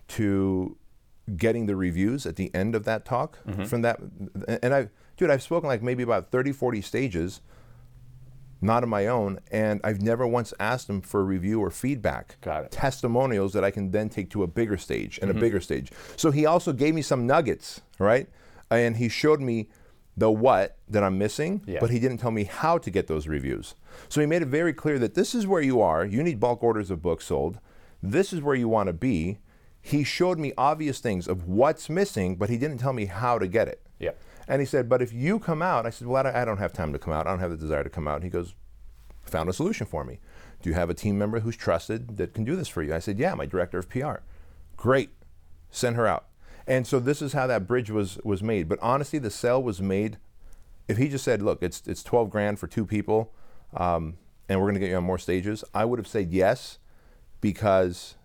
to 0.09 0.77
getting 1.37 1.67
the 1.67 1.77
reviews 1.77 2.27
at 2.27 2.37
the 2.37 2.53
end 2.55 2.75
of 2.75 2.85
that 2.85 3.05
talk 3.05 3.39
mm-hmm. 3.45 3.65
from 3.65 3.83
that 3.83 4.01
and 4.63 4.75
i 4.75 4.89
dude 5.17 5.31
i've 5.31 5.43
spoken 5.43 5.69
like 5.69 5.83
maybe 5.83 6.03
about 6.03 6.31
30 6.31 6.53
40 6.53 6.81
stages 6.81 7.41
not 8.61 8.83
on 8.83 8.89
my 8.89 9.07
own 9.07 9.39
and 9.51 9.81
i've 9.85 10.01
never 10.01 10.27
once 10.27 10.55
asked 10.59 10.87
them 10.87 11.01
for 11.01 11.21
a 11.21 11.25
review 11.25 11.61
or 11.61 11.71
feedback. 11.71 12.37
Got 12.41 12.65
it. 12.65 12.71
testimonials 12.71 13.53
that 13.53 13.63
i 13.63 13.71
can 13.71 13.91
then 13.91 14.09
take 14.09 14.31
to 14.31 14.43
a 14.43 14.47
bigger 14.47 14.77
stage 14.77 15.19
and 15.21 15.31
a 15.31 15.35
mm-hmm. 15.35 15.41
bigger 15.41 15.61
stage. 15.61 15.93
So 16.17 16.31
he 16.31 16.47
also 16.47 16.73
gave 16.73 16.95
me 16.95 17.03
some 17.03 17.27
nuggets 17.27 17.83
right? 17.99 18.29
And 18.71 18.97
he 18.97 19.09
showed 19.09 19.41
me 19.41 19.69
the 20.17 20.31
what 20.31 20.77
that 20.89 21.05
i'm 21.05 21.17
missing 21.17 21.63
Yeah. 21.65 21.79
but 21.81 21.91
he 21.91 22.01
didn't 22.01 22.19
tell 22.19 22.33
me 22.33 22.45
how 22.45 22.79
to 22.79 22.91
get 22.91 23.07
those 23.07 23.29
reviews. 23.29 23.75
So 24.09 24.21
he 24.21 24.27
made 24.27 24.43
it 24.43 24.49
very 24.49 24.73
clear 24.73 24.99
that 24.99 25.15
this 25.15 25.35
is 25.35 25.47
where 25.47 25.63
you 25.63 25.81
are. 25.81 26.05
You 26.05 26.23
need 26.23 26.41
bulk 26.41 26.63
orders 26.63 26.91
of 26.91 27.03
books 27.03 27.27
sold. 27.27 27.61
This 28.03 28.33
is 28.33 28.43
where 28.43 28.57
you 28.57 28.69
want 28.69 28.89
to 28.89 28.93
be 28.93 29.39
he 29.89 30.05
showed 30.05 30.39
me 30.39 30.53
obvious 30.57 31.01
things 31.01 31.27
of 31.27 31.49
what's 31.49 31.89
missing 31.89 32.37
but 32.37 32.49
he 32.49 32.59
didn't 32.59 32.79
tell 32.79 32.93
me 32.93 33.07
how 33.07 33.39
to 33.39 33.47
get 33.49 33.69
it 33.69 33.81
Yep. 34.01 34.19
and 34.47 34.61
he 34.61 34.67
said, 34.67 34.89
but 34.89 35.03
if 35.03 35.13
you 35.13 35.39
come 35.39 35.61
out, 35.61 35.85
I 35.85 35.91
said, 35.91 36.07
well, 36.07 36.25
I 36.27 36.45
don't, 36.45 36.59
have 36.59 36.73
time 36.73 36.93
to 36.93 36.99
come 36.99 37.13
out. 37.13 37.27
I 37.27 37.31
don't 37.31 37.41
have 37.41 37.51
the 37.51 37.57
desire 37.57 37.83
to 37.83 37.91
come 37.91 38.07
out. 38.07 38.23
He 38.23 38.29
goes, 38.29 38.55
found 39.25 39.49
a 39.49 39.53
solution 39.53 39.87
for 39.87 40.05
me. 40.05 40.21
Do 40.63 40.71
you 40.71 40.75
have 40.75 40.91
a 40.91 40.95
team 40.95 41.19
member 41.19 41.41
who's 41.41 41.57
trusted 41.57 42.17
that 42.17 42.35
can 42.35 42.45
do 42.45 42.57
this 42.57 42.69
for 42.69 42.83
you? 42.83 42.95
I 42.95 42.99
said, 42.99 43.19
yeah, 43.19 43.35
my 43.35 43.47
director 43.47 43.79
of 43.79 43.89
PR. 43.89 44.17
Great. 44.77 45.11
Send 45.71 45.97
her 45.97 46.07
out. 46.07 46.27
And 46.67 46.87
so 46.87 47.01
this 47.01 47.23
is 47.23 47.33
how 47.33 47.47
that 47.47 47.67
bridge 47.67 47.91
was 47.91 48.19
was 48.25 48.43
made. 48.43 48.69
But 48.69 48.79
honestly, 48.83 49.19
the 49.19 49.31
sale 49.31 49.63
was 49.63 49.81
made. 49.81 50.19
If 50.87 50.97
he 50.97 51.09
just 51.09 51.25
said, 51.25 51.43
look, 51.43 51.63
it's 51.63 51.83
it's 51.87 52.03
12 52.03 52.31
grand 52.31 52.59
for 52.59 52.67
two 52.67 52.85
people, 52.85 53.33
um, 53.75 54.19
and 54.49 54.61
we're 54.61 54.67
going 54.67 54.75
to 54.75 54.81
get 54.81 54.91
you 54.91 54.97
on 54.97 55.05
more 55.05 55.19
stages, 55.19 55.65
I 55.75 55.85
would 55.85 55.99
have 55.99 56.07
said 56.07 56.31
yes, 56.31 56.79
because 57.41 58.17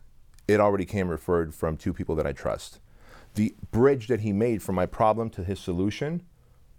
it 0.47 0.59
already 0.59 0.85
came 0.85 1.07
referred 1.07 1.53
from 1.53 1.77
two 1.77 1.93
people 1.93 2.15
that 2.15 2.27
I 2.27 2.31
trust. 2.31 2.79
The 3.35 3.55
bridge 3.71 4.07
that 4.07 4.21
he 4.21 4.31
made 4.31 4.61
from 4.61 4.75
my 4.75 4.85
problem 4.85 5.29
to 5.31 5.43
his 5.43 5.59
solution 5.59 6.21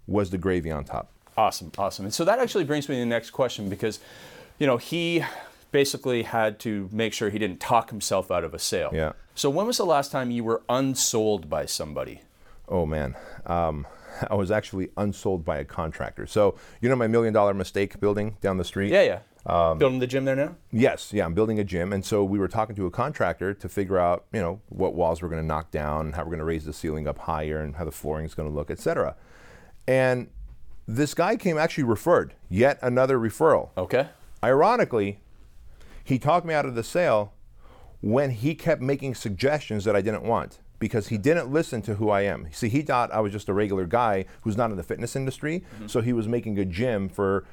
was 0.07 0.29
the 0.29 0.37
gravy 0.37 0.71
on 0.71 0.83
top. 0.85 1.11
Awesome, 1.37 1.71
awesome. 1.77 2.05
And 2.05 2.13
so 2.13 2.23
that 2.25 2.39
actually 2.39 2.63
brings 2.63 2.87
me 2.87 2.95
to 2.95 2.99
the 2.99 3.05
next 3.05 3.31
question 3.31 3.69
because, 3.69 3.99
you 4.57 4.67
know, 4.67 4.77
he 4.77 5.23
basically 5.71 6.23
had 6.23 6.59
to 6.59 6.89
make 6.93 7.11
sure 7.11 7.29
he 7.29 7.39
didn't 7.39 7.59
talk 7.59 7.89
himself 7.89 8.31
out 8.31 8.45
of 8.45 8.53
a 8.53 8.59
sale. 8.59 8.91
Yeah. 8.93 9.11
So 9.33 9.49
when 9.49 9.65
was 9.65 9.77
the 9.77 9.85
last 9.85 10.11
time 10.11 10.31
you 10.31 10.43
were 10.43 10.61
unsold 10.69 11.49
by 11.49 11.65
somebody? 11.65 12.21
Oh 12.69 12.85
man, 12.85 13.15
um, 13.45 13.85
I 14.29 14.35
was 14.35 14.49
actually 14.49 14.89
unsold 14.95 15.43
by 15.43 15.57
a 15.57 15.65
contractor. 15.65 16.25
So 16.25 16.55
you 16.79 16.87
know 16.87 16.95
my 16.95 17.07
million 17.07 17.33
dollar 17.33 17.53
mistake 17.53 17.99
building 17.99 18.37
down 18.39 18.57
the 18.57 18.63
street. 18.63 18.91
Yeah, 18.91 19.01
yeah. 19.01 19.19
Um, 19.45 19.77
Building 19.77 19.99
the 19.99 20.07
gym 20.07 20.25
there 20.25 20.35
now? 20.35 20.55
Yes, 20.71 21.13
yeah, 21.13 21.25
I'm 21.25 21.35
building 21.35 21.59
a 21.59 21.63
gym, 21.63 21.93
and 21.93 22.03
so 22.03 22.23
we 22.23 22.39
were 22.39 22.47
talking 22.47 22.75
to 22.77 22.87
a 22.87 22.91
contractor 22.91 23.53
to 23.53 23.69
figure 23.69 23.99
out, 23.99 24.25
you 24.33 24.41
know, 24.41 24.59
what 24.69 24.95
walls 24.95 25.21
we're 25.21 25.29
going 25.29 25.41
to 25.41 25.47
knock 25.47 25.69
down, 25.69 26.13
how 26.13 26.23
we're 26.23 26.29
going 26.29 26.39
to 26.39 26.45
raise 26.45 26.65
the 26.65 26.73
ceiling 26.73 27.07
up 27.07 27.19
higher, 27.19 27.61
and 27.61 27.75
how 27.75 27.85
the 27.85 27.91
flooring 27.91 28.25
is 28.25 28.33
going 28.33 28.49
to 28.49 28.55
look, 28.55 28.71
etc. 28.71 29.15
And 29.87 30.29
this 30.87 31.13
guy 31.13 31.35
came 31.35 31.57
actually 31.57 31.83
referred, 31.83 32.33
yet 32.49 32.79
another 32.81 33.19
referral. 33.19 33.69
Okay. 33.77 34.07
Ironically, 34.43 35.19
he 36.03 36.17
talked 36.17 36.45
me 36.45 36.53
out 36.53 36.65
of 36.65 36.73
the 36.73 36.83
sale 36.83 37.33
when 38.01 38.31
he 38.31 38.55
kept 38.55 38.81
making 38.81 39.15
suggestions 39.15 39.83
that 39.85 39.95
I 39.95 40.01
didn't 40.01 40.23
want 40.23 40.59
because 40.79 41.07
he 41.07 41.17
didn't 41.17 41.51
listen 41.51 41.81
to 41.83 41.95
who 41.95 42.09
I 42.09 42.21
am. 42.21 42.47
See, 42.51 42.69
he 42.69 42.81
thought 42.81 43.11
I 43.11 43.19
was 43.19 43.31
just 43.31 43.47
a 43.47 43.53
regular 43.53 43.85
guy 43.85 44.25
who's 44.41 44.57
not 44.57 44.71
in 44.71 44.77
the 44.77 44.83
fitness 44.83 45.15
industry, 45.15 45.63
so 45.87 46.01
he 46.01 46.13
was 46.13 46.27
making 46.27 46.59
a 46.59 46.65
gym 46.65 47.09
for 47.09 47.45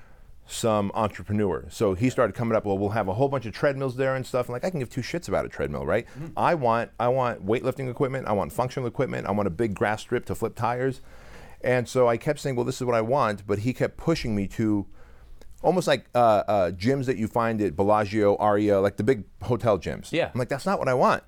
some 0.46 0.90
entrepreneur. 0.94 1.66
So 1.70 1.94
he 1.94 2.10
started 2.10 2.34
coming 2.34 2.56
up, 2.56 2.64
well, 2.64 2.76
we'll 2.76 2.90
have 2.90 3.08
a 3.08 3.14
whole 3.14 3.28
bunch 3.28 3.46
of 3.46 3.54
treadmills 3.54 3.96
there 3.96 4.14
and 4.16 4.26
stuff. 4.26 4.46
And 4.46 4.52
like 4.52 4.64
I 4.64 4.70
can 4.70 4.80
give 4.80 4.90
two 4.90 5.00
shits 5.00 5.28
about 5.28 5.46
a 5.46 5.48
treadmill, 5.48 5.86
right? 5.86 6.06
I 6.36 6.54
want 6.54 6.90
I 6.98 7.08
want 7.08 7.46
weightlifting 7.46 7.90
equipment, 7.90 8.26
I 8.26 8.32
want 8.32 8.52
functional 8.52 8.86
equipment, 8.88 9.26
I 9.26 9.30
want 9.30 9.46
a 9.46 9.50
big 9.50 9.74
grass 9.74 10.00
strip 10.02 10.26
to 10.26 10.34
flip 10.34 10.54
tires. 10.54 11.00
And 11.62 11.88
so 11.88 12.08
I 12.08 12.16
kept 12.16 12.40
saying, 12.40 12.56
well, 12.56 12.64
this 12.64 12.80
is 12.80 12.84
what 12.84 12.96
I 12.96 13.00
want, 13.00 13.46
but 13.46 13.60
he 13.60 13.72
kept 13.72 13.96
pushing 13.96 14.34
me 14.34 14.48
to 14.48 14.86
almost 15.62 15.86
like 15.86 16.06
uh, 16.14 16.42
uh, 16.48 16.70
gyms 16.72 17.06
that 17.06 17.16
you 17.16 17.28
find 17.28 17.60
at 17.62 17.76
Bellagio, 17.76 18.36
Aria, 18.36 18.80
like 18.80 18.96
the 18.96 19.04
big 19.04 19.24
hotel 19.42 19.78
gyms. 19.78 20.10
Yeah. 20.10 20.30
I'm 20.34 20.38
like, 20.38 20.48
that's 20.48 20.66
not 20.66 20.80
what 20.80 20.88
I 20.88 20.94
want. 20.94 21.22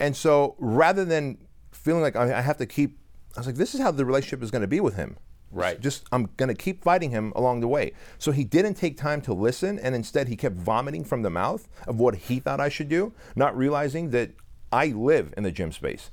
And 0.00 0.16
so 0.16 0.56
rather 0.58 1.04
than 1.04 1.38
feeling 1.70 2.02
like 2.02 2.16
I 2.16 2.40
have 2.40 2.56
to 2.58 2.66
keep, 2.66 2.98
I 3.36 3.40
was 3.40 3.46
like, 3.46 3.56
this 3.56 3.74
is 3.74 3.80
how 3.80 3.92
the 3.92 4.04
relationship 4.04 4.42
is 4.42 4.50
going 4.50 4.62
to 4.62 4.68
be 4.68 4.80
with 4.80 4.96
him. 4.96 5.16
Right. 5.52 5.80
Just 5.80 6.06
I'm 6.12 6.28
going 6.36 6.48
to 6.48 6.54
keep 6.54 6.84
fighting 6.84 7.10
him 7.10 7.32
along 7.34 7.60
the 7.60 7.68
way. 7.68 7.92
So 8.18 8.30
he 8.30 8.44
didn't 8.44 8.74
take 8.74 8.96
time 8.96 9.20
to 9.22 9.34
listen, 9.34 9.78
and 9.78 9.94
instead 9.94 10.28
he 10.28 10.36
kept 10.36 10.56
vomiting 10.56 11.04
from 11.04 11.22
the 11.22 11.30
mouth 11.30 11.68
of 11.86 11.98
what 11.98 12.14
he 12.14 12.38
thought 12.38 12.60
I 12.60 12.68
should 12.68 12.88
do, 12.88 13.12
not 13.34 13.56
realizing 13.56 14.10
that 14.10 14.30
I 14.72 14.86
live 14.88 15.34
in 15.36 15.42
the 15.42 15.50
gym 15.50 15.72
space. 15.72 16.10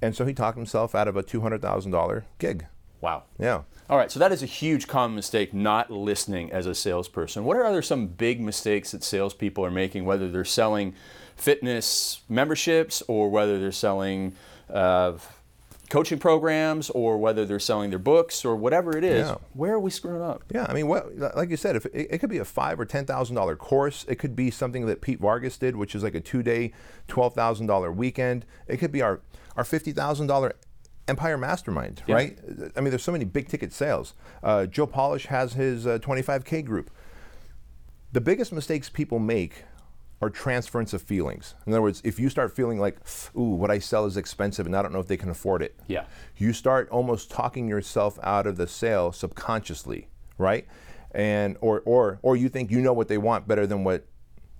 And 0.00 0.16
so 0.16 0.24
he 0.24 0.34
talked 0.34 0.56
himself 0.56 0.94
out 0.94 1.06
of 1.06 1.16
a 1.16 1.22
$200,000 1.22 2.24
gig. 2.38 2.66
Wow. 3.00 3.24
Yeah. 3.38 3.62
All 3.88 3.98
right, 3.98 4.10
so 4.10 4.18
that 4.20 4.32
is 4.32 4.42
a 4.42 4.46
huge 4.46 4.88
common 4.88 5.14
mistake, 5.14 5.52
not 5.52 5.90
listening 5.90 6.50
as 6.52 6.66
a 6.66 6.74
salesperson. 6.74 7.44
What 7.44 7.56
are 7.56 7.64
other 7.64 7.82
some 7.82 8.06
big 8.06 8.40
mistakes 8.40 8.92
that 8.92 9.04
salespeople 9.04 9.64
are 9.64 9.70
making, 9.70 10.04
whether 10.04 10.30
they're 10.30 10.44
selling 10.44 10.94
fitness 11.36 12.22
memberships 12.28 13.02
or 13.08 13.28
whether 13.28 13.60
they're 13.60 13.72
selling 13.72 14.34
uh, 14.70 15.12
coaching 15.92 16.18
programs 16.18 16.88
or 16.90 17.18
whether 17.18 17.44
they're 17.44 17.60
selling 17.60 17.90
their 17.90 17.98
books 17.98 18.46
or 18.46 18.56
whatever 18.56 18.96
it 18.96 19.04
is? 19.04 19.28
Yeah. 19.28 19.36
Where 19.52 19.74
are 19.74 19.78
we 19.78 19.90
screwing 19.90 20.22
up? 20.22 20.42
Yeah, 20.50 20.64
I 20.66 20.72
mean, 20.72 20.88
what, 20.88 21.16
like 21.36 21.50
you 21.50 21.58
said, 21.58 21.76
if 21.76 21.84
it, 21.86 22.08
it 22.10 22.18
could 22.18 22.30
be 22.30 22.38
a 22.38 22.44
five 22.46 22.80
or 22.80 22.86
ten 22.86 23.04
thousand 23.04 23.36
dollar 23.36 23.56
course. 23.56 24.06
It 24.08 24.16
could 24.16 24.34
be 24.34 24.50
something 24.50 24.86
that 24.86 25.02
Pete 25.02 25.20
Vargas 25.20 25.58
did, 25.58 25.76
which 25.76 25.94
is 25.94 26.02
like 26.02 26.14
a 26.14 26.20
two 26.20 26.42
day, 26.42 26.72
twelve 27.08 27.34
thousand 27.34 27.66
dollar 27.66 27.92
weekend. 27.92 28.46
It 28.66 28.78
could 28.78 28.90
be 28.90 29.02
our 29.02 29.20
our 29.54 29.64
fifty 29.64 29.92
thousand 29.92 30.28
dollar 30.28 30.54
Empire 31.08 31.36
Mastermind, 31.36 32.02
Yeah. 32.06 32.14
right? 32.14 32.38
I 32.74 32.80
mean, 32.80 32.90
there's 32.90 33.02
so 33.02 33.12
many 33.12 33.26
big 33.26 33.48
ticket 33.48 33.72
sales. 33.72 34.14
Uh, 34.42 34.64
Joe 34.66 34.86
Polish 34.86 35.26
has 35.26 35.52
his 35.52 35.86
uh, 35.86 35.98
25k 35.98 36.64
group. 36.64 36.90
The 38.12 38.20
biggest 38.20 38.52
mistakes 38.52 38.88
people 38.88 39.18
make 39.18 39.64
are 40.22 40.30
transference 40.30 40.92
of 40.92 41.02
feelings. 41.02 41.54
In 41.66 41.72
other 41.72 41.82
words, 41.82 42.00
if 42.04 42.20
you 42.20 42.28
start 42.28 42.54
feeling 42.54 42.78
like, 42.78 42.96
ooh, 43.36 43.42
what 43.42 43.72
I 43.72 43.80
sell 43.80 44.06
is 44.06 44.16
expensive 44.16 44.66
and 44.66 44.76
I 44.76 44.80
don't 44.80 44.92
know 44.92 45.00
if 45.00 45.08
they 45.08 45.16
can 45.16 45.28
afford 45.28 45.62
it, 45.62 45.74
Yeah. 45.88 46.04
you 46.36 46.52
start 46.52 46.88
almost 46.90 47.28
talking 47.30 47.66
yourself 47.68 48.20
out 48.22 48.46
of 48.46 48.56
the 48.56 48.68
sale 48.68 49.10
subconsciously, 49.10 50.06
right? 50.38 50.66
And 51.10 51.56
or 51.60 51.82
or 51.84 52.20
or 52.22 52.36
you 52.36 52.48
think 52.48 52.70
you 52.70 52.80
know 52.80 52.92
what 52.92 53.08
they 53.08 53.18
want 53.18 53.46
better 53.48 53.66
than 53.66 53.84
what 53.84 54.06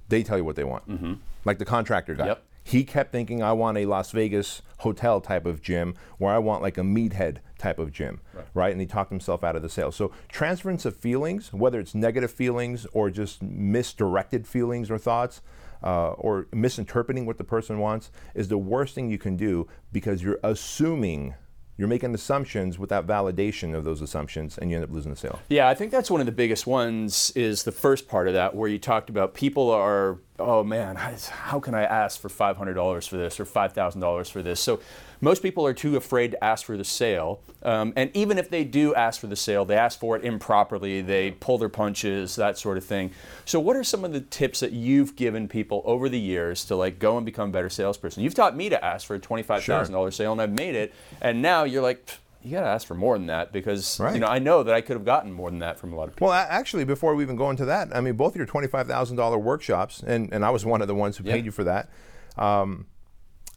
they 0.09 0.23
tell 0.23 0.37
you 0.37 0.45
what 0.45 0.57
they 0.57 0.65
want. 0.65 0.87
Mm-hmm. 0.89 1.15
Like 1.45 1.59
the 1.59 1.65
contractor 1.65 2.15
guy. 2.15 2.27
Yep. 2.27 2.45
He 2.65 2.85
kept 2.85 3.13
thinking 3.13 3.43
I 3.43 3.53
want 3.53 3.79
a 3.79 3.87
Las 3.87 4.13
Vegas 4.13 4.63
hotel 4.79 5.21
type 5.21 5.47
of 5.47 5.63
gym 5.63 5.95
where 6.19 6.33
I 6.33 6.39
want 6.39 6.63
like 6.63 6.79
a 6.79 6.83
meathead 6.83 7.39
type 7.59 7.79
of 7.79 7.93
gym, 7.93 8.21
right? 8.55 8.73
And 8.73 8.81
he 8.81 8.87
talked 8.87 9.11
himself 9.11 9.45
out 9.45 9.57
of 9.57 9.63
the 9.63 9.69
sale. 9.69 9.93
So 9.93 10.13
transference 10.29 10.85
of 10.85 10.97
feelings, 10.97 11.53
whether 11.53 11.79
it's 11.81 11.95
negative 11.95 12.31
feelings 12.31 12.87
or 12.93 13.11
just 13.11 13.43
misdirected 13.43 14.47
feelings 14.47 14.91
or 14.91 14.99
thoughts, 14.99 15.41
uh, 15.83 16.13
or 16.13 16.47
misinterpreting 16.53 17.27
what 17.27 17.39
the 17.39 17.45
person 17.45 17.79
wants, 17.79 18.11
is 18.35 18.49
the 18.49 18.59
worst 18.59 18.95
thing 18.95 19.11
you 19.11 19.19
can 19.19 19.37
do 19.37 19.67
because 19.93 20.23
you're 20.23 20.39
assuming 20.45 21.35
you're 21.77 21.89
making 21.89 22.15
assumptions 22.15 22.79
without 22.79 23.07
validation 23.07 23.75
of 23.75 23.83
those 23.83 24.03
assumptions, 24.03 24.59
and 24.59 24.71
you 24.71 24.77
end 24.77 24.85
up 24.85 24.91
losing 24.93 25.11
the 25.11 25.17
sale. 25.17 25.41
Yeah, 25.49 25.69
I 25.69 25.75
think 25.75 25.91
that's 25.91 26.11
one 26.11 26.21
of 26.21 26.27
the 26.27 26.33
biggest 26.33 26.67
ones 26.67 27.33
is 27.35 27.65
the 27.65 27.73
first 27.73 28.09
part 28.09 28.29
of 28.29 28.35
that 28.35 28.55
where 28.55 28.69
you 28.69 28.79
talked 28.79 29.09
about 29.09 29.35
people 29.35 29.71
are, 29.71 30.19
oh 30.39 30.65
man, 30.65 30.97
how 30.97 31.61
can 31.61 31.75
I 31.75 31.85
ask 31.85 32.21
for 32.21 32.29
$500 32.29 33.09
for 33.09 33.17
this 33.17 33.39
or 33.39 33.45
$5,000 33.45 34.31
for 34.31 34.43
this? 34.43 34.61
So 34.61 34.81
most 35.21 35.43
people 35.43 35.65
are 35.67 35.75
too 35.75 35.97
afraid 35.97 36.33
to 36.33 36.43
ask 36.43 36.65
for 36.65 36.77
the 36.77 36.85
sale. 36.85 37.41
Um, 37.63 37.93
and 37.97 38.11
even 38.15 38.39
if 38.39 38.51
they 38.51 38.65
do 38.65 38.95
ask 38.95 39.21
for 39.21 39.29
the 39.29 39.37
sale, 39.37 39.65
they 39.65 39.77
ask 39.77 40.01
for 40.01 40.17
it 40.17 40.25
improperly, 40.25 41.01
they 41.01 41.33
pull 41.33 41.59
their 41.59 41.69
punches, 41.69 42.35
that 42.37 42.59
sort 42.59 42.77
of 42.77 42.85
thing. 42.85 43.13
So 43.45 43.61
what 43.61 43.77
are 43.77 43.85
some 43.85 44.05
of 44.05 44.13
the 44.13 44.21
tips 44.21 44.61
that 44.61 44.73
you've 44.73 45.15
given 45.15 45.49
people 45.49 45.83
over 45.85 46.09
the 46.09 46.19
years 46.19 46.65
to 46.67 46.77
like 46.77 46.99
go 46.99 47.17
and 47.17 47.27
become 47.27 47.51
a 47.51 47.53
better 47.53 47.71
salesperson? 47.71 48.23
You've 48.23 48.35
taught 48.35 48.57
me 48.57 48.69
to 48.71 48.85
ask 48.85 49.07
for 49.07 49.15
a 49.15 49.21
$25,000 49.21 49.63
sure. 49.63 50.11
sale 50.11 50.33
and 50.33 50.41
I've 50.41 50.53
made 50.53 50.75
it. 50.75 50.93
And 51.21 51.41
now 51.41 51.65
you're 51.65 51.83
like, 51.83 52.19
you 52.43 52.53
got 52.53 52.63
to 52.63 52.69
ask 52.69 52.87
for 52.87 52.95
more 52.95 53.17
than 53.17 53.27
that 53.29 53.53
because 53.53 54.01
right. 54.01 54.15
you 54.15 54.21
know 54.21 54.27
I 54.27 54.39
know 54.39 54.63
that 54.63 54.75
I 54.75 54.81
could 54.81 54.97
have 54.97 55.05
gotten 55.05 55.33
more 55.33 55.51
than 55.51 55.61
that 55.61 55.79
from 55.79 55.93
a 55.93 55.97
lot 55.97 56.09
of 56.09 56.15
people. 56.15 56.29
Well, 56.29 56.37
actually, 56.37 56.85
before 56.85 57.15
we 57.15 57.23
even 57.23 57.37
go 57.37 57.51
into 57.51 57.65
that, 57.67 57.95
I 57.95 58.01
mean, 58.01 58.15
both 58.15 58.37
your 58.37 58.47
twenty-five 58.47 58.87
thousand 58.87 59.17
dollar 59.17 59.39
workshops, 59.39 60.03
and, 60.07 60.33
and 60.33 60.45
I 60.45 60.51
was 60.51 60.67
one 60.67 60.83
of 60.83 60.89
the 60.89 60.95
ones 60.95 61.17
who 61.17 61.25
paid 61.25 61.45
you 61.45 61.51
for 61.51 61.65
that, 61.65 61.91
um, 62.37 62.87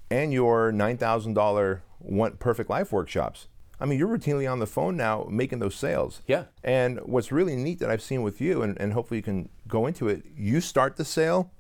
and 0.10 0.32
your 0.32 0.72
nine 0.72 0.98
thousand 0.98 1.34
dollar 1.34 1.84
one 2.00 2.34
perfect 2.38 2.70
life 2.70 2.92
workshops. 2.92 3.48
I 3.80 3.86
mean, 3.86 4.00
you're 4.00 4.08
routinely 4.08 4.50
on 4.50 4.60
the 4.60 4.68
phone 4.68 4.96
now 4.96 5.28
making 5.30 5.60
those 5.60 5.76
sales. 5.76 6.22
Yeah. 6.28 6.46
And 6.64 7.00
what's 7.00 7.32
really 7.32 7.56
neat 7.56 7.80
that 7.80 7.90
I've 7.90 8.02
seen 8.02 8.22
with 8.22 8.40
you, 8.40 8.62
and, 8.62 8.80
and 8.80 8.94
hopefully 8.94 9.18
you 9.18 9.24
can 9.24 9.50
go 9.68 9.86
into 9.86 10.08
it, 10.08 10.24
you 10.38 10.62
start 10.62 10.96
the 10.96 11.04
sale 11.04 11.52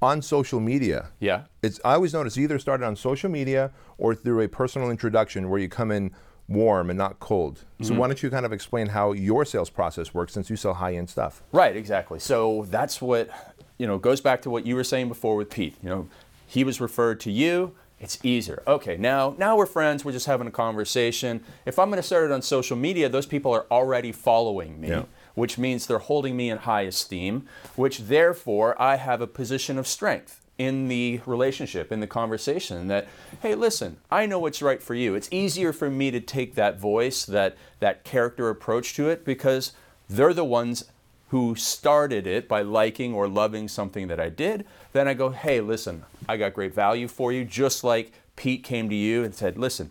on 0.00 0.20
social 0.20 0.58
media. 0.58 1.10
Yeah. 1.20 1.44
It's 1.62 1.80
I 1.84 1.94
always 1.94 2.12
notice 2.12 2.36
either 2.36 2.58
started 2.58 2.84
on 2.84 2.96
social 2.96 3.30
media 3.30 3.70
or 3.96 4.14
through 4.14 4.40
a 4.40 4.48
personal 4.48 4.90
introduction 4.90 5.48
where 5.48 5.60
you 5.60 5.68
come 5.68 5.92
in 5.92 6.10
warm 6.52 6.90
and 6.90 6.98
not 6.98 7.20
cold. 7.20 7.56
Mm-hmm. 7.56 7.84
So 7.84 7.94
why 7.94 8.06
don't 8.06 8.22
you 8.22 8.30
kind 8.30 8.46
of 8.46 8.52
explain 8.52 8.88
how 8.88 9.12
your 9.12 9.44
sales 9.44 9.70
process 9.70 10.14
works 10.14 10.32
since 10.32 10.50
you 10.50 10.56
sell 10.56 10.74
high 10.74 10.94
end 10.94 11.10
stuff? 11.10 11.42
Right, 11.52 11.76
exactly. 11.76 12.18
So 12.18 12.66
that's 12.68 13.00
what 13.00 13.30
you 13.78 13.86
know 13.86 13.98
goes 13.98 14.20
back 14.20 14.42
to 14.42 14.50
what 14.50 14.66
you 14.66 14.76
were 14.76 14.84
saying 14.84 15.08
before 15.08 15.36
with 15.36 15.50
Pete. 15.50 15.76
You 15.82 15.88
know, 15.88 16.08
he 16.46 16.64
was 16.64 16.80
referred 16.80 17.20
to 17.20 17.30
you 17.30 17.74
it's 18.02 18.18
easier. 18.24 18.64
Okay, 18.66 18.96
now 18.96 19.36
now 19.38 19.56
we're 19.56 19.64
friends. 19.64 20.04
We're 20.04 20.12
just 20.12 20.26
having 20.26 20.48
a 20.48 20.50
conversation. 20.50 21.44
If 21.64 21.78
I'm 21.78 21.88
going 21.88 22.02
to 22.02 22.06
start 22.06 22.24
it 22.24 22.32
on 22.32 22.42
social 22.42 22.76
media, 22.76 23.08
those 23.08 23.26
people 23.26 23.52
are 23.52 23.64
already 23.70 24.10
following 24.10 24.80
me, 24.80 24.88
yeah. 24.88 25.04
which 25.36 25.56
means 25.56 25.86
they're 25.86 25.98
holding 26.00 26.36
me 26.36 26.50
in 26.50 26.58
high 26.58 26.82
esteem. 26.82 27.46
Which 27.76 28.00
therefore 28.00 28.80
I 28.82 28.96
have 28.96 29.20
a 29.20 29.28
position 29.28 29.78
of 29.78 29.86
strength 29.86 30.44
in 30.62 30.88
the 30.88 31.20
relationship, 31.26 31.90
in 31.92 32.00
the 32.00 32.06
conversation. 32.06 32.88
That 32.88 33.08
hey, 33.40 33.54
listen, 33.54 33.96
I 34.10 34.26
know 34.26 34.38
what's 34.38 34.62
right 34.62 34.82
for 34.82 34.94
you. 34.94 35.14
It's 35.14 35.28
easier 35.30 35.72
for 35.72 35.90
me 35.90 36.10
to 36.10 36.20
take 36.20 36.54
that 36.54 36.78
voice, 36.78 37.24
that 37.26 37.56
that 37.80 38.04
character 38.04 38.48
approach 38.48 38.94
to 38.94 39.08
it, 39.08 39.24
because 39.24 39.72
they're 40.08 40.34
the 40.34 40.44
ones 40.44 40.84
who 41.28 41.54
started 41.54 42.26
it 42.26 42.46
by 42.46 42.60
liking 42.60 43.14
or 43.14 43.26
loving 43.26 43.66
something 43.66 44.06
that 44.08 44.20
I 44.20 44.28
did, 44.28 44.66
then 44.92 45.08
I 45.08 45.14
go, 45.14 45.30
hey, 45.30 45.62
listen, 45.62 46.04
I 46.28 46.36
got 46.36 46.52
great 46.52 46.74
value 46.74 47.08
for 47.08 47.32
you, 47.32 47.46
just 47.46 47.82
like 47.82 48.12
Pete 48.36 48.62
came 48.62 48.90
to 48.90 48.94
you 48.94 49.24
and 49.24 49.34
said, 49.34 49.56
listen, 49.56 49.90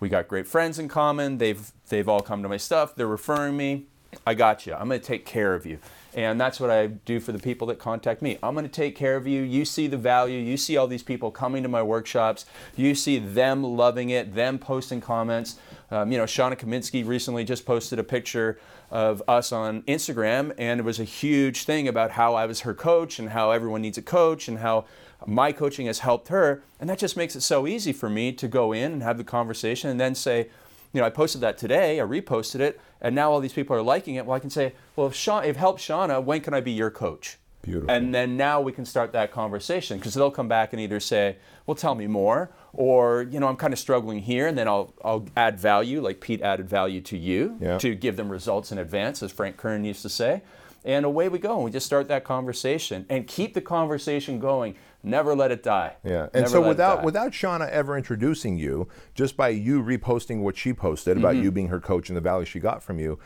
we 0.00 0.10
got 0.10 0.28
great 0.28 0.46
friends 0.46 0.78
in 0.78 0.88
common. 0.88 1.38
They've 1.38 1.72
they've 1.88 2.08
all 2.08 2.20
come 2.20 2.42
to 2.42 2.48
my 2.48 2.56
stuff. 2.56 2.94
They're 2.94 3.06
referring 3.06 3.56
me. 3.56 3.84
I 4.26 4.34
got 4.34 4.66
you. 4.66 4.74
I'm 4.74 4.88
going 4.88 5.00
to 5.00 5.06
take 5.06 5.24
care 5.24 5.54
of 5.54 5.64
you. 5.64 5.78
And 6.14 6.38
that's 6.40 6.60
what 6.60 6.70
I 6.70 6.88
do 6.88 7.20
for 7.20 7.32
the 7.32 7.38
people 7.38 7.66
that 7.68 7.78
contact 7.78 8.20
me. 8.20 8.38
I'm 8.42 8.54
going 8.54 8.66
to 8.66 8.70
take 8.70 8.94
care 8.94 9.16
of 9.16 9.26
you. 9.26 9.42
You 9.42 9.64
see 9.64 9.86
the 9.86 9.96
value. 9.96 10.38
You 10.38 10.56
see 10.58 10.76
all 10.76 10.86
these 10.86 11.02
people 11.02 11.30
coming 11.30 11.62
to 11.62 11.68
my 11.68 11.82
workshops. 11.82 12.44
You 12.76 12.94
see 12.94 13.18
them 13.18 13.64
loving 13.64 14.10
it, 14.10 14.34
them 14.34 14.58
posting 14.58 15.00
comments. 15.00 15.56
Um, 15.90 16.12
you 16.12 16.18
know, 16.18 16.24
Shauna 16.24 16.58
Kaminsky 16.58 17.06
recently 17.06 17.44
just 17.44 17.64
posted 17.64 17.98
a 17.98 18.04
picture 18.04 18.58
of 18.90 19.22
us 19.26 19.52
on 19.52 19.82
Instagram, 19.82 20.54
and 20.58 20.78
it 20.78 20.82
was 20.82 21.00
a 21.00 21.04
huge 21.04 21.64
thing 21.64 21.88
about 21.88 22.10
how 22.10 22.34
I 22.34 22.44
was 22.44 22.60
her 22.60 22.74
coach 22.74 23.18
and 23.18 23.30
how 23.30 23.50
everyone 23.50 23.80
needs 23.80 23.96
a 23.96 24.02
coach 24.02 24.48
and 24.48 24.58
how 24.58 24.84
my 25.26 25.50
coaching 25.50 25.86
has 25.86 26.00
helped 26.00 26.28
her. 26.28 26.62
And 26.78 26.90
that 26.90 26.98
just 26.98 27.16
makes 27.16 27.34
it 27.34 27.40
so 27.40 27.66
easy 27.66 27.92
for 27.92 28.10
me 28.10 28.32
to 28.32 28.48
go 28.48 28.72
in 28.72 28.92
and 28.92 29.02
have 29.02 29.16
the 29.16 29.24
conversation 29.24 29.88
and 29.88 29.98
then 29.98 30.14
say, 30.14 30.48
you 30.92 31.00
know, 31.00 31.06
I 31.06 31.10
posted 31.10 31.40
that 31.40 31.56
today, 31.56 32.00
I 32.00 32.04
reposted 32.04 32.60
it, 32.60 32.78
and 33.02 33.14
now 33.14 33.30
all 33.30 33.40
these 33.40 33.52
people 33.52 33.76
are 33.76 33.82
liking 33.82 34.14
it. 34.14 34.24
Well, 34.24 34.36
I 34.36 34.38
can 34.38 34.48
say, 34.48 34.72
well, 34.96 35.08
if, 35.08 35.14
Sha- 35.14 35.40
if 35.40 35.56
help 35.56 35.78
Shauna, 35.78 36.24
when 36.24 36.40
can 36.40 36.54
I 36.54 36.60
be 36.62 36.72
your 36.72 36.90
coach? 36.90 37.36
Beautiful. 37.60 37.90
And 37.90 38.12
then 38.12 38.36
now 38.36 38.60
we 38.60 38.72
can 38.72 38.84
start 38.84 39.12
that 39.12 39.30
conversation 39.30 39.98
because 39.98 40.14
they'll 40.14 40.32
come 40.32 40.48
back 40.48 40.72
and 40.72 40.80
either 40.80 40.98
say, 40.98 41.36
well, 41.66 41.76
tell 41.76 41.94
me 41.94 42.08
more, 42.08 42.50
or, 42.72 43.22
you 43.22 43.38
know, 43.38 43.46
I'm 43.46 43.56
kind 43.56 43.72
of 43.72 43.78
struggling 43.78 44.18
here, 44.18 44.48
and 44.48 44.58
then 44.58 44.66
I'll, 44.66 44.94
I'll 45.04 45.26
add 45.36 45.60
value, 45.60 46.00
like 46.00 46.20
Pete 46.20 46.42
added 46.42 46.68
value 46.68 47.00
to 47.02 47.16
you, 47.16 47.56
yeah. 47.60 47.78
to 47.78 47.94
give 47.94 48.16
them 48.16 48.30
results 48.30 48.72
in 48.72 48.78
advance, 48.78 49.22
as 49.22 49.30
Frank 49.30 49.58
Kern 49.58 49.84
used 49.84 50.02
to 50.02 50.08
say. 50.08 50.42
And 50.84 51.04
away 51.04 51.28
we 51.28 51.38
go. 51.38 51.56
And 51.56 51.64
we 51.64 51.70
just 51.70 51.86
start 51.86 52.08
that 52.08 52.24
conversation 52.24 53.06
and 53.08 53.26
keep 53.26 53.54
the 53.54 53.60
conversation 53.60 54.38
going. 54.38 54.74
Never 55.02 55.34
let 55.34 55.50
it 55.50 55.62
die. 55.62 55.96
Yeah. 56.04 56.24
And 56.34 56.42
Never 56.42 56.48
so 56.48 56.68
without 56.68 57.04
without 57.04 57.32
Shauna 57.32 57.68
ever 57.70 57.96
introducing 57.96 58.56
you, 58.56 58.88
just 59.14 59.36
by 59.36 59.48
you 59.48 59.82
reposting 59.82 60.40
what 60.40 60.56
she 60.56 60.72
posted 60.72 61.16
about 61.16 61.34
mm-hmm. 61.34 61.44
you 61.44 61.52
being 61.52 61.68
her 61.68 61.80
coach 61.80 62.08
and 62.08 62.16
the 62.16 62.20
value 62.20 62.44
she 62.44 62.60
got 62.60 62.82
from 62.82 62.98
you, 62.98 63.18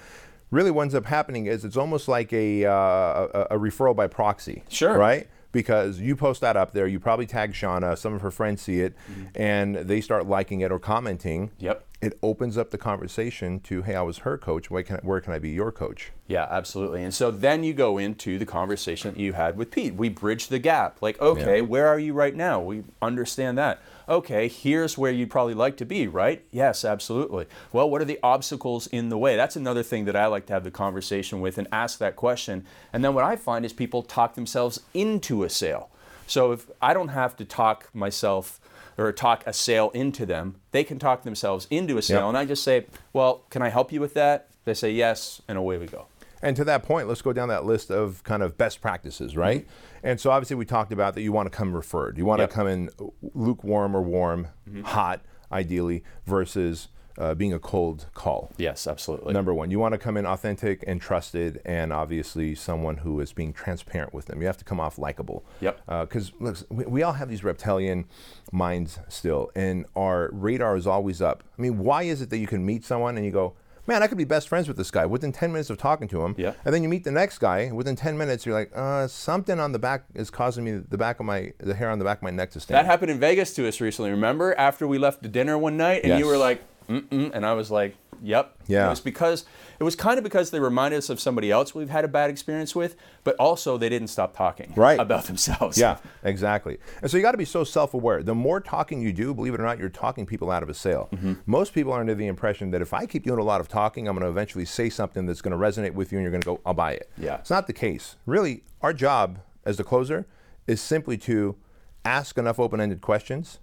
really 0.51 0.71
what 0.71 0.83
ends 0.83 0.95
up 0.95 1.07
happening 1.07 1.47
is 1.47 1.65
it's 1.65 1.77
almost 1.77 2.09
like 2.09 2.33
a, 2.33 2.65
uh, 2.65 2.73
a, 2.73 3.47
a 3.51 3.59
referral 3.59 3.95
by 3.95 4.07
proxy. 4.07 4.63
Sure. 4.69 4.97
Right? 4.97 5.29
Because 5.57 5.99
you 6.01 6.15
post 6.15 6.43
that 6.43 6.55
up 6.55 6.73
there. 6.73 6.87
You 6.87 7.01
probably 7.01 7.25
tag 7.25 7.55
Shauna. 7.55 7.97
Some 7.97 8.13
of 8.13 8.21
her 8.21 8.31
friends 8.31 8.61
see 8.61 8.81
it, 8.81 8.95
mm-hmm. 9.11 9.25
and 9.35 9.77
they 9.77 10.03
start 10.03 10.27
liking 10.27 10.61
it 10.61 10.71
or 10.71 10.79
commenting. 10.79 11.51
Yep. 11.59 11.83
It 12.03 12.19
opens 12.23 12.59
up 12.59 12.73
the 12.73 12.77
conversation 12.79 13.61
to, 13.61 13.81
"Hey, 13.81 13.95
I 13.95 14.03
was 14.03 14.19
her 14.19 14.37
coach. 14.37 14.71
Where 14.71 14.83
can 14.83 14.97
I, 14.97 14.99
where 14.99 15.19
can 15.23 15.33
I 15.33 15.39
be 15.39 15.49
your 15.49 15.73
coach?" 15.73 16.13
Yeah, 16.27 16.47
absolutely. 16.51 17.03
And 17.03 17.15
so 17.15 17.31
then 17.31 17.65
you 17.65 17.73
go 17.73 17.97
into 17.97 18.39
the 18.39 18.45
conversation 18.45 19.15
that 19.15 19.19
you 19.19 19.33
had 19.33 19.57
with 19.57 19.71
Pete. 19.71 19.95
We 19.95 20.11
bridge 20.11 20.49
the 20.49 20.59
gap. 20.59 21.01
Like, 21.01 21.19
okay, 21.23 21.57
yeah. 21.57 21.63
where 21.63 21.87
are 21.87 21.99
you 21.99 22.13
right 22.13 22.37
now? 22.37 22.61
We 22.61 22.85
understand 23.01 23.57
that 23.57 23.81
okay, 24.09 24.49
here's 24.49 24.97
where 24.97 25.13
you'd 25.13 25.31
probably 25.31 25.55
like 25.55 25.77
to 25.79 25.85
be, 25.85 26.07
right? 26.07 26.45
Yes, 26.51 26.85
absolutely. 26.85 27.47
Well, 27.73 27.91
what 27.91 28.01
are 28.01 28.07
the 28.07 28.21
obstacles 28.23 28.87
in 28.87 29.09
the 29.09 29.19
way? 29.19 29.37
That's 29.37 29.57
another 29.57 29.83
thing 29.83 30.05
that 30.05 30.17
I 30.17 30.27
like 30.27 30.47
to 30.47 30.53
have 30.53 30.65
the 30.65 30.71
conversation 30.71 31.41
with 31.41 31.59
and 31.59 31.69
ask 31.73 31.99
that 31.99 32.17
question. 32.17 32.65
And 32.93 33.05
then 33.05 33.15
what 33.15 33.25
I 33.25 33.37
find 33.37 33.65
is 33.65 33.73
people 33.73 34.03
talk 34.03 34.35
themselves 34.35 34.81
into 34.95 35.43
a 35.43 35.49
sale. 35.51 35.91
So 36.27 36.53
if 36.53 36.71
I 36.81 36.95
don't 36.95 37.09
have 37.09 37.37
to 37.37 37.45
talk 37.45 37.89
myself 37.95 38.61
or 38.99 39.13
talk 39.13 39.45
a 39.47 39.53
sale 39.53 39.91
into 39.91 40.27
them, 40.27 40.57
they 40.71 40.85
can 40.85 40.99
talk 40.99 41.23
themselves 41.23 41.67
into 41.71 41.99
a 41.99 42.03
sale. 42.03 42.21
Yep. 42.21 42.29
And 42.29 42.39
I 42.39 42.45
just 42.45 42.65
say, 42.65 42.87
well, 43.13 43.45
can 43.51 43.63
I 43.63 43.69
help 43.69 43.93
you 43.93 44.01
with 44.01 44.15
that? 44.15 44.49
They 44.65 44.75
say 44.75 44.91
yes, 44.91 45.41
and 45.47 45.57
away 45.57 45.79
we 45.79 45.87
go. 45.87 46.07
And 46.47 46.55
to 46.55 46.65
that 46.65 46.85
point, 46.85 47.09
let's 47.09 47.23
go 47.23 47.33
down 47.33 47.49
that 47.49 47.65
list 47.65 47.91
of 47.91 48.23
kind 48.23 48.41
of 48.41 48.57
best 48.57 48.81
practices, 48.81 49.37
right? 49.37 49.63
Mm-hmm. 49.63 50.07
And 50.07 50.21
so 50.21 50.31
obviously 50.31 50.55
we 50.55 50.65
talked 50.65 50.93
about 50.93 51.15
that 51.15 51.23
you 51.23 51.33
want 51.33 51.51
to 51.51 51.57
come 51.57 51.75
referred. 51.75 52.17
You 52.17 52.25
want 52.25 52.39
yep. 52.39 52.51
to 52.51 52.55
come 52.55 52.69
in 52.69 52.89
lukewarm 53.35 53.97
or 53.97 54.03
warm, 54.03 54.47
mm-hmm. 54.69 54.83
hot, 54.83 55.23
ideally, 55.51 56.05
versus 56.25 56.87
uh, 57.19 57.35
being 57.35 57.53
a 57.53 57.59
cold 57.59 58.07
call. 58.15 58.53
Yes, 58.59 58.87
absolutely. 58.87 59.33
Number 59.33 59.53
one, 59.53 59.73
you 59.73 59.81
want 59.81 59.95
to 59.95 59.99
come 59.99 60.17
in 60.17 60.25
authentic 60.25 60.85
and 60.87 61.01
trusted, 61.01 61.61
and 61.65 61.93
obviously 61.93 62.55
someone 62.55 62.99
who 62.99 63.19
is 63.19 63.33
being 63.33 63.53
transparent 63.53 64.15
with 64.15 64.27
them. 64.27 64.41
You 64.41 64.47
have 64.47 64.59
to 64.59 64.65
come 64.65 64.79
off 64.79 65.01
likable. 65.01 65.45
Yep. 65.61 65.81
Because 66.03 66.31
uh, 66.31 66.45
look, 66.45 66.59
we, 66.69 66.85
we, 66.85 67.03
all 67.03 67.15
have 67.15 67.29
these 67.29 67.43
reptilian 67.43 68.05
minds 68.53 69.01
still, 69.09 69.51
and 69.57 69.85
our 69.97 70.31
radar 70.33 70.77
is 70.77 70.87
always 70.87 71.21
up. 71.21 71.43
I 71.59 71.63
mean, 71.63 71.79
why 71.79 72.05
is 72.05 72.23
it 72.23 72.31
that 72.31 72.39
you 72.39 72.47
can 72.47 72.65
meet 72.65 72.85
someone 72.85 73.17
and 73.17 73.27
you 73.27 73.33
go, 73.33 73.55
man, 73.87 74.03
I 74.03 74.07
could 74.07 74.19
be 74.19 74.25
best 74.25 74.49
friends 74.49 74.69
with 74.69 74.77
this 74.77 74.91
guy 74.91 75.07
within 75.07 75.33
10 75.33 75.53
minutes 75.53 75.71
of 75.71 75.79
talking 75.79 76.09
to 76.09 76.23
him. 76.23 76.35
Yeah. 76.39 76.55
And 76.65 76.75
then 76.75 76.83
you 76.83 76.89
meet 76.89 77.05
the 77.05 77.11
next 77.11 77.39
guy. 77.39 77.71
Within 77.73 77.97
10 77.97 78.19
minutes, 78.19 78.47
you're 78.47 78.55
like, 78.55 78.71
uh, 78.75 79.07
something 79.07 79.59
on 79.61 79.73
the 79.73 79.79
back 79.79 80.05
is 80.15 80.31
causing 80.31 80.65
me 80.65 80.83
the 80.89 80.99
back 80.99 81.21
of 81.21 81.27
my, 81.27 81.53
the 81.59 81.75
hair 81.75 81.91
on 81.91 81.99
the 81.99 82.05
back 82.05 82.19
of 82.19 82.23
my 82.23 82.31
neck 82.31 82.51
to 82.53 82.61
stand. 82.61 82.77
That 82.77 82.87
happened 82.87 83.11
in 83.11 83.21
Vegas 83.21 83.55
to 83.55 83.67
us 83.69 83.81
recently. 83.81 84.11
Remember 84.11 84.55
after 84.57 84.87
we 84.87 84.99
left 84.99 85.23
the 85.23 85.29
dinner 85.29 85.57
one 85.57 85.77
night 85.77 86.03
and 86.03 86.11
yes. 86.11 86.19
you 86.19 86.27
were 86.27 86.37
like, 86.37 86.63
mm-mm, 86.89 87.31
and 87.33 87.45
I 87.45 87.55
was 87.55 87.71
like, 87.71 87.97
Yep. 88.23 88.57
Yeah. 88.67 88.87
It 88.87 88.91
was 88.91 89.01
because 89.01 89.45
it 89.79 89.85
was 89.85 89.95
kind 89.95 90.19
of 90.19 90.25
because 90.25 90.51
they 90.51 90.61
reminded 90.61 90.99
us 90.99 91.11
of 91.11 91.21
somebody 91.21 91.51
else 91.51 91.75
we've 91.75 91.91
had 91.91 92.05
a 92.05 92.09
bad 92.09 92.31
experience 92.31 92.75
with, 92.75 92.97
but 93.25 93.37
also 93.37 93.77
they 93.77 93.89
didn't 93.89 94.09
stop 94.09 94.37
talking 94.37 94.73
right. 94.77 94.99
about 94.99 95.25
themselves. 95.25 95.79
Yeah, 95.79 95.99
exactly. 96.23 96.79
And 97.03 97.11
so 97.11 97.17
you 97.17 97.23
got 97.23 97.33
to 97.33 97.39
be 97.39 97.45
so 97.45 97.65
self-aware. 97.65 98.23
The 98.23 98.35
more 98.35 98.61
talking 98.61 99.01
you 99.03 99.13
do, 99.13 99.35
believe 99.35 99.55
it 99.55 99.61
or 99.61 99.65
not, 99.65 99.79
you're 99.79 99.89
talking 99.89 100.27
people 100.27 100.51
out 100.51 100.63
of 100.63 100.69
a 100.69 100.75
sale. 100.75 101.09
Mm-hmm. 101.13 101.35
Most 101.47 101.75
people 101.75 101.93
are 101.93 102.01
under 102.01 102.15
the 102.15 102.27
impression 102.27 102.71
that 102.71 102.83
if 102.83 102.93
I 102.93 103.07
keep 103.07 103.25
doing 103.25 103.39
a 103.39 103.45
lot 103.45 103.61
of 103.61 103.69
talking, 103.69 104.09
I'm 104.09 104.15
going 104.15 104.25
to 104.25 104.31
eventually 104.31 104.65
say 104.65 104.89
something 104.89 105.27
that's 105.27 105.43
going 105.43 105.53
to 105.53 105.59
resonate 105.59 105.93
with 105.93 106.13
you, 106.13 106.19
and 106.19 106.23
you're 106.25 106.33
going 106.33 106.43
to 106.43 106.47
go, 106.47 106.61
"I'll 106.65 106.75
buy 106.75 106.93
it." 106.93 107.11
Yeah. 107.19 107.37
It's 107.37 107.51
not 107.51 107.67
the 107.67 107.73
case. 107.73 108.17
Really, 108.27 108.65
our 108.81 108.93
job 108.93 109.41
as 109.65 109.77
the 109.77 109.85
closer 109.85 110.27
is 110.67 110.81
simply 110.81 111.19
to 111.19 111.57
ask 112.05 112.39
enough 112.39 112.59
open-ended 112.59 113.01
questions 113.01 113.59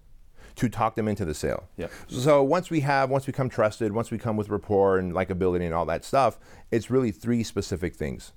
to 0.56 0.70
talk 0.70 0.96
them 0.96 1.08
into 1.08 1.26
the 1.26 1.34
sale. 1.34 1.68
Yep. 1.78 1.92
So 2.08 2.44
once 2.44 2.70
we 2.70 2.82
have, 2.82 3.10
once 3.10 3.26
we 3.26 3.32
become 3.32 3.50
trusted, 3.50 3.92
once 3.92 4.12
we 4.12 4.18
come 4.18 4.38
with 4.38 4.50
rapport 4.50 4.98
and 4.98 5.14
likability 5.14 5.66
and 5.66 5.74
all 5.74 5.86
that 5.86 6.06
stuff, 6.06 6.40
it's 6.72 6.90
really 6.90 7.12
three 7.12 7.44
specific 7.44 7.96
things. 7.96 8.34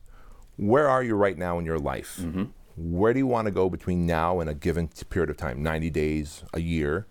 Where 0.57 0.89
are 0.89 1.03
you 1.03 1.15
right 1.15 1.37
now 1.37 1.59
in 1.59 1.67
your 1.67 1.79
life? 1.79 2.19
Mm-hmm. 2.21 2.45
Where 2.77 3.13
do 3.13 3.19
you 3.19 3.27
want 3.27 3.47
to 3.47 3.51
go 3.51 3.69
between 3.69 4.07
now 4.07 4.41
and 4.41 4.49
a 4.49 4.55
given 4.55 4.89
period 5.09 5.31
of 5.31 5.37
time, 5.37 5.63
90 5.63 5.91
days, 5.91 6.45
a 6.53 6.61
year? 6.61 7.07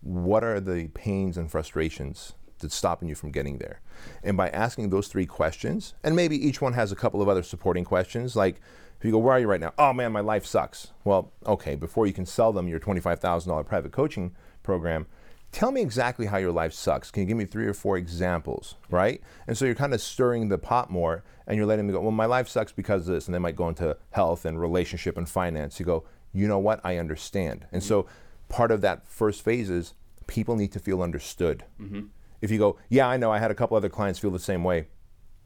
What 0.00 0.44
are 0.44 0.60
the 0.60 0.88
pains 0.88 1.36
and 1.36 1.50
frustrations 1.50 2.34
that's 2.60 2.74
stopping 2.74 3.08
you 3.08 3.14
from 3.14 3.30
getting 3.30 3.58
there? 3.58 3.80
And 4.22 4.36
by 4.36 4.48
asking 4.50 4.90
those 4.90 5.08
three 5.08 5.26
questions, 5.26 5.94
and 6.02 6.14
maybe 6.14 6.36
each 6.36 6.60
one 6.60 6.72
has 6.74 6.92
a 6.92 6.96
couple 6.96 7.22
of 7.22 7.28
other 7.28 7.42
supporting 7.42 7.84
questions, 7.84 8.36
like 8.36 8.60
if 8.98 9.04
you 9.04 9.12
go, 9.12 9.18
Where 9.18 9.34
are 9.34 9.40
you 9.40 9.46
right 9.46 9.60
now? 9.60 9.72
Oh 9.78 9.92
man, 9.92 10.12
my 10.12 10.20
life 10.20 10.44
sucks. 10.44 10.92
Well, 11.04 11.32
okay, 11.46 11.74
before 11.76 12.06
you 12.06 12.12
can 12.12 12.26
sell 12.26 12.52
them 12.52 12.68
your 12.68 12.80
$25,000 12.80 13.66
private 13.66 13.92
coaching 13.92 14.34
program, 14.62 15.06
tell 15.52 15.72
me 15.72 15.80
exactly 15.80 16.26
how 16.26 16.38
your 16.38 16.52
life 16.52 16.72
sucks. 16.72 17.10
Can 17.10 17.22
you 17.22 17.26
give 17.28 17.36
me 17.36 17.44
three 17.44 17.66
or 17.66 17.74
four 17.74 17.96
examples, 17.96 18.76
right? 18.90 19.20
And 19.46 19.56
so 19.56 19.64
you're 19.64 19.74
kind 19.74 19.94
of 19.94 20.00
stirring 20.00 20.48
the 20.48 20.58
pot 20.58 20.90
more 20.90 21.24
and 21.46 21.56
you're 21.56 21.66
letting 21.66 21.86
them 21.86 21.94
go, 21.94 22.02
well, 22.02 22.10
my 22.10 22.26
life 22.26 22.48
sucks 22.48 22.72
because 22.72 23.08
of 23.08 23.14
this. 23.14 23.26
And 23.26 23.34
they 23.34 23.38
might 23.38 23.56
go 23.56 23.68
into 23.68 23.96
health 24.10 24.44
and 24.44 24.60
relationship 24.60 25.16
and 25.16 25.28
finance. 25.28 25.80
You 25.80 25.86
go, 25.86 26.04
you 26.32 26.46
know 26.46 26.58
what? 26.58 26.80
I 26.84 26.98
understand. 26.98 27.66
And 27.72 27.82
so 27.82 28.06
part 28.48 28.70
of 28.70 28.80
that 28.82 29.08
first 29.08 29.42
phase 29.42 29.70
is 29.70 29.94
people 30.26 30.56
need 30.56 30.72
to 30.72 30.78
feel 30.78 31.02
understood. 31.02 31.64
Mm-hmm. 31.80 32.06
If 32.40 32.50
you 32.50 32.58
go, 32.58 32.78
yeah, 32.88 33.08
I 33.08 33.16
know, 33.16 33.30
I 33.30 33.38
had 33.38 33.50
a 33.50 33.54
couple 33.54 33.76
other 33.76 33.88
clients 33.88 34.18
feel 34.18 34.30
the 34.30 34.38
same 34.38 34.64
way. 34.64 34.86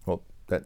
Well, 0.06 0.22
that, 0.48 0.64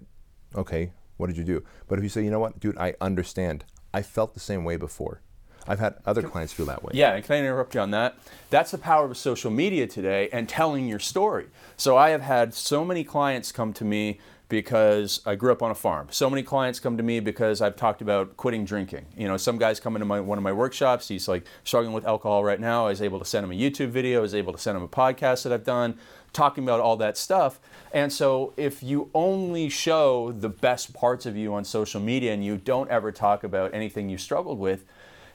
okay, 0.55 0.93
what 1.17 1.29
did 1.29 1.37
you 1.37 1.45
do? 1.45 1.65
But 1.89 1.99
if 1.99 2.03
you 2.03 2.09
say, 2.09 2.25
you 2.25 2.31
know 2.31 2.41
what, 2.41 2.59
dude, 2.59 2.79
I 2.79 2.95
understand. 3.01 3.65
I 3.95 4.03
felt 4.03 4.35
the 4.35 4.41
same 4.41 4.65
way 4.65 4.77
before. 4.77 5.23
I've 5.69 5.79
had 5.79 5.97
other 6.07 6.23
clients 6.23 6.53
feel 6.53 6.67
that 6.67 6.83
way. 6.83 6.93
Yeah, 6.95 7.15
and 7.15 7.25
can 7.25 7.37
I 7.37 7.39
interrupt 7.39 7.75
you 7.75 7.81
on 7.81 7.91
that? 7.91 8.17
That's 8.51 8.71
the 8.71 8.79
power 8.79 9.07
of 9.07 9.17
social 9.17 9.51
media 9.51 9.87
today 9.87 10.29
and 10.33 10.49
telling 10.49 10.87
your 10.87 10.99
story. 10.99 11.47
So 11.77 11.97
I 11.97 12.11
have 12.11 12.23
had 12.23 12.55
so 12.55 12.85
many 12.85 13.05
clients 13.05 13.53
come 13.53 13.73
to 13.75 13.85
me 13.85 14.19
because 14.49 15.21
I 15.27 15.35
grew 15.35 15.51
up 15.51 15.63
on 15.63 15.73
a 15.73 15.75
farm. 15.75 16.07
So 16.11 16.31
many 16.31 16.43
clients 16.43 16.79
come 16.79 16.97
to 16.97 17.03
me 17.03 17.19
because 17.19 17.61
I've 17.61 17.75
talked 17.75 18.01
about 18.01 18.37
quitting 18.37 18.65
drinking. 18.65 19.07
You 19.17 19.27
know, 19.27 19.37
some 19.37 19.59
guys 19.59 19.81
come 19.81 19.97
into 19.97 20.07
my, 20.07 20.21
one 20.21 20.39
of 20.39 20.45
my 20.45 20.53
workshops, 20.53 21.09
he's 21.09 21.27
like 21.27 21.45
struggling 21.65 21.93
with 21.93 22.07
alcohol 22.07 22.45
right 22.45 22.61
now. 22.61 22.87
I 22.87 22.91
was 22.91 23.03
able 23.03 23.19
to 23.19 23.25
send 23.25 23.45
him 23.45 23.51
a 23.51 23.55
YouTube 23.55 23.89
video, 23.89 24.21
I 24.21 24.23
was 24.23 24.35
able 24.35 24.53
to 24.53 24.59
send 24.59 24.77
him 24.77 24.85
a 24.85 24.89
podcast 24.89 25.43
that 25.43 25.53
I've 25.53 25.65
done 25.65 25.99
talking 26.33 26.63
about 26.63 26.81
all 26.81 26.97
that 26.99 27.17
stuff. 27.17 27.59
And 27.93 28.13
so 28.13 28.53
if 28.57 28.83
you 28.83 29.11
only 29.15 29.69
show 29.69 30.33
the 30.33 30.51
best 30.51 30.93
parts 30.93 31.25
of 31.27 31.37
you 31.37 31.55
on 31.55 31.65
social 31.65 32.01
media 32.01 32.33
and 32.33 32.45
you 32.45 32.59
don't 32.59 32.91
ever 32.91 33.11
talk 33.11 33.43
about 33.43 33.75
anything 33.75 34.11
you 34.11 34.19
struggled 34.19 34.59
with, 34.59 34.85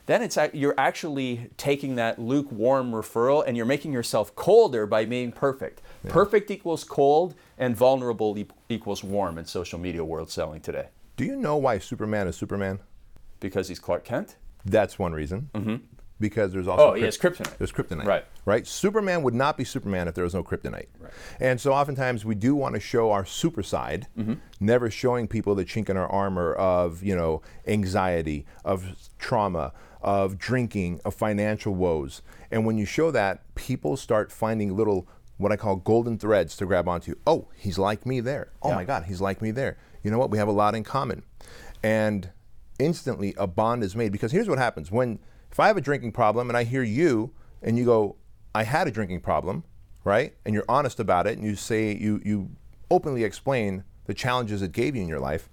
then 0.06 0.22
it's 0.22 0.38
you're 0.54 0.76
actually 0.78 1.50
taking 1.58 1.96
that 1.96 2.20
lukewarm 2.20 2.92
referral 2.92 3.44
and 3.46 3.56
you're 3.56 3.66
making 3.66 3.94
yourself 3.94 4.36
colder 4.36 4.86
by 4.86 5.06
being 5.06 5.32
perfect. 5.32 5.82
Yeah. 6.04 6.12
Perfect 6.12 6.52
equals 6.52 6.84
cold, 6.84 7.36
and 7.58 7.76
vulnerable 7.76 8.38
e- 8.38 8.48
equals 8.70 9.04
warm 9.04 9.38
in 9.38 9.46
social 9.46 9.80
media 9.80 10.04
world 10.04 10.30
selling 10.30 10.62
today. 10.62 10.88
Do 11.16 11.26
you 11.26 11.36
know 11.36 11.58
why 11.58 11.78
Superman 11.78 12.28
is 12.28 12.36
Superman? 12.36 12.80
Because 13.40 13.68
he's 13.68 13.80
Clark 13.80 14.04
Kent. 14.04 14.36
That's 14.66 15.00
one 15.00 15.14
reason. 15.14 15.50
Mm-hmm. 15.54 15.76
Because 16.22 16.54
there's 16.54 16.68
also 16.68 16.92
oh, 16.92 17.02
has 17.02 17.18
kryptonite. 17.18 17.58
There's 17.58 17.72
kryptonite. 17.72 18.06
Right. 18.06 18.26
Right. 18.46 18.66
Superman 18.66 19.24
would 19.24 19.34
not 19.34 19.58
be 19.58 19.66
Superman 19.66 20.08
if 20.08 20.16
there 20.16 20.24
was 20.24 20.34
no 20.34 20.44
kryptonite. 20.44 20.88
Right. 21.00 21.12
And 21.40 21.60
so 21.60 21.74
oftentimes 21.74 22.24
we 22.24 22.36
do 22.36 22.56
want 22.56 22.76
to 22.76 22.80
show 22.80 23.12
our 23.12 23.26
super 23.26 23.64
side, 23.64 24.08
mm-hmm. 24.18 24.36
never 24.60 24.90
showing 24.90 25.28
people 25.28 25.56
the 25.56 25.66
chink 25.66 25.90
in 25.90 25.98
our 25.98 26.08
armor 26.08 26.54
of 26.54 27.04
you 27.04 27.16
know 27.16 27.42
anxiety, 27.68 28.46
of 28.64 29.10
trauma, 29.20 29.74
of 30.02 30.38
drinking, 30.38 31.02
of 31.04 31.14
financial 31.14 31.76
woes. 31.76 32.22
And 32.52 32.66
when 32.66 32.78
you 32.78 32.86
show 32.86 33.12
that, 33.12 33.44
people 33.56 33.98
start 33.98 34.32
finding 34.32 34.76
little 34.76 35.08
what 35.38 35.52
I 35.52 35.58
call 35.58 35.78
golden 35.78 36.18
threads 36.18 36.56
to 36.58 36.66
grab 36.66 36.88
onto. 36.88 37.16
Oh, 37.26 37.48
he's 37.56 37.80
like 37.80 38.06
me 38.06 38.20
there. 38.20 38.52
Oh 38.62 38.70
yeah. 38.70 38.76
my 38.76 38.84
God, 38.86 39.06
he's 39.06 39.22
like 39.22 39.42
me 39.42 39.52
there. 39.52 39.78
You 40.04 40.12
know 40.12 40.20
what? 40.20 40.30
We 40.30 40.38
have 40.38 40.48
a 40.48 40.54
lot 40.54 40.76
in 40.76 40.84
common. 40.84 41.24
And 41.84 42.30
instantly 42.80 43.34
a 43.38 43.48
bond 43.48 43.84
is 43.84 43.96
made 43.96 44.12
because 44.12 44.32
here's 44.32 44.50
what 44.50 44.58
happens 44.58 44.92
when 44.92 45.20
if 45.52 45.60
I 45.60 45.68
have 45.68 45.78
a 45.78 45.82
drinking 45.82 46.14
problem 46.14 46.50
and 46.50 46.58
I 46.58 46.64
hear 46.64 46.84
you 46.84 47.32
and 47.62 47.78
you 47.78 47.86
go, 47.86 48.16
I 48.56 48.64
had 48.64 48.88
a 48.88 48.92
drinking 48.92 49.22
problem, 49.22 49.64
right? 50.04 50.36
And 50.46 50.54
you're 50.54 50.66
honest 50.70 51.00
about 51.00 51.28
it 51.28 51.38
and 51.38 51.46
you 51.46 51.56
say 51.56 51.96
you 51.96 52.22
you 52.24 52.52
openly 52.90 53.24
explain 53.24 53.84
the 54.06 54.14
challenges 54.14 54.62
it 54.62 54.72
gave 54.72 54.96
you 54.96 55.02
in 55.02 55.08
your 55.08 55.20
life, 55.20 55.50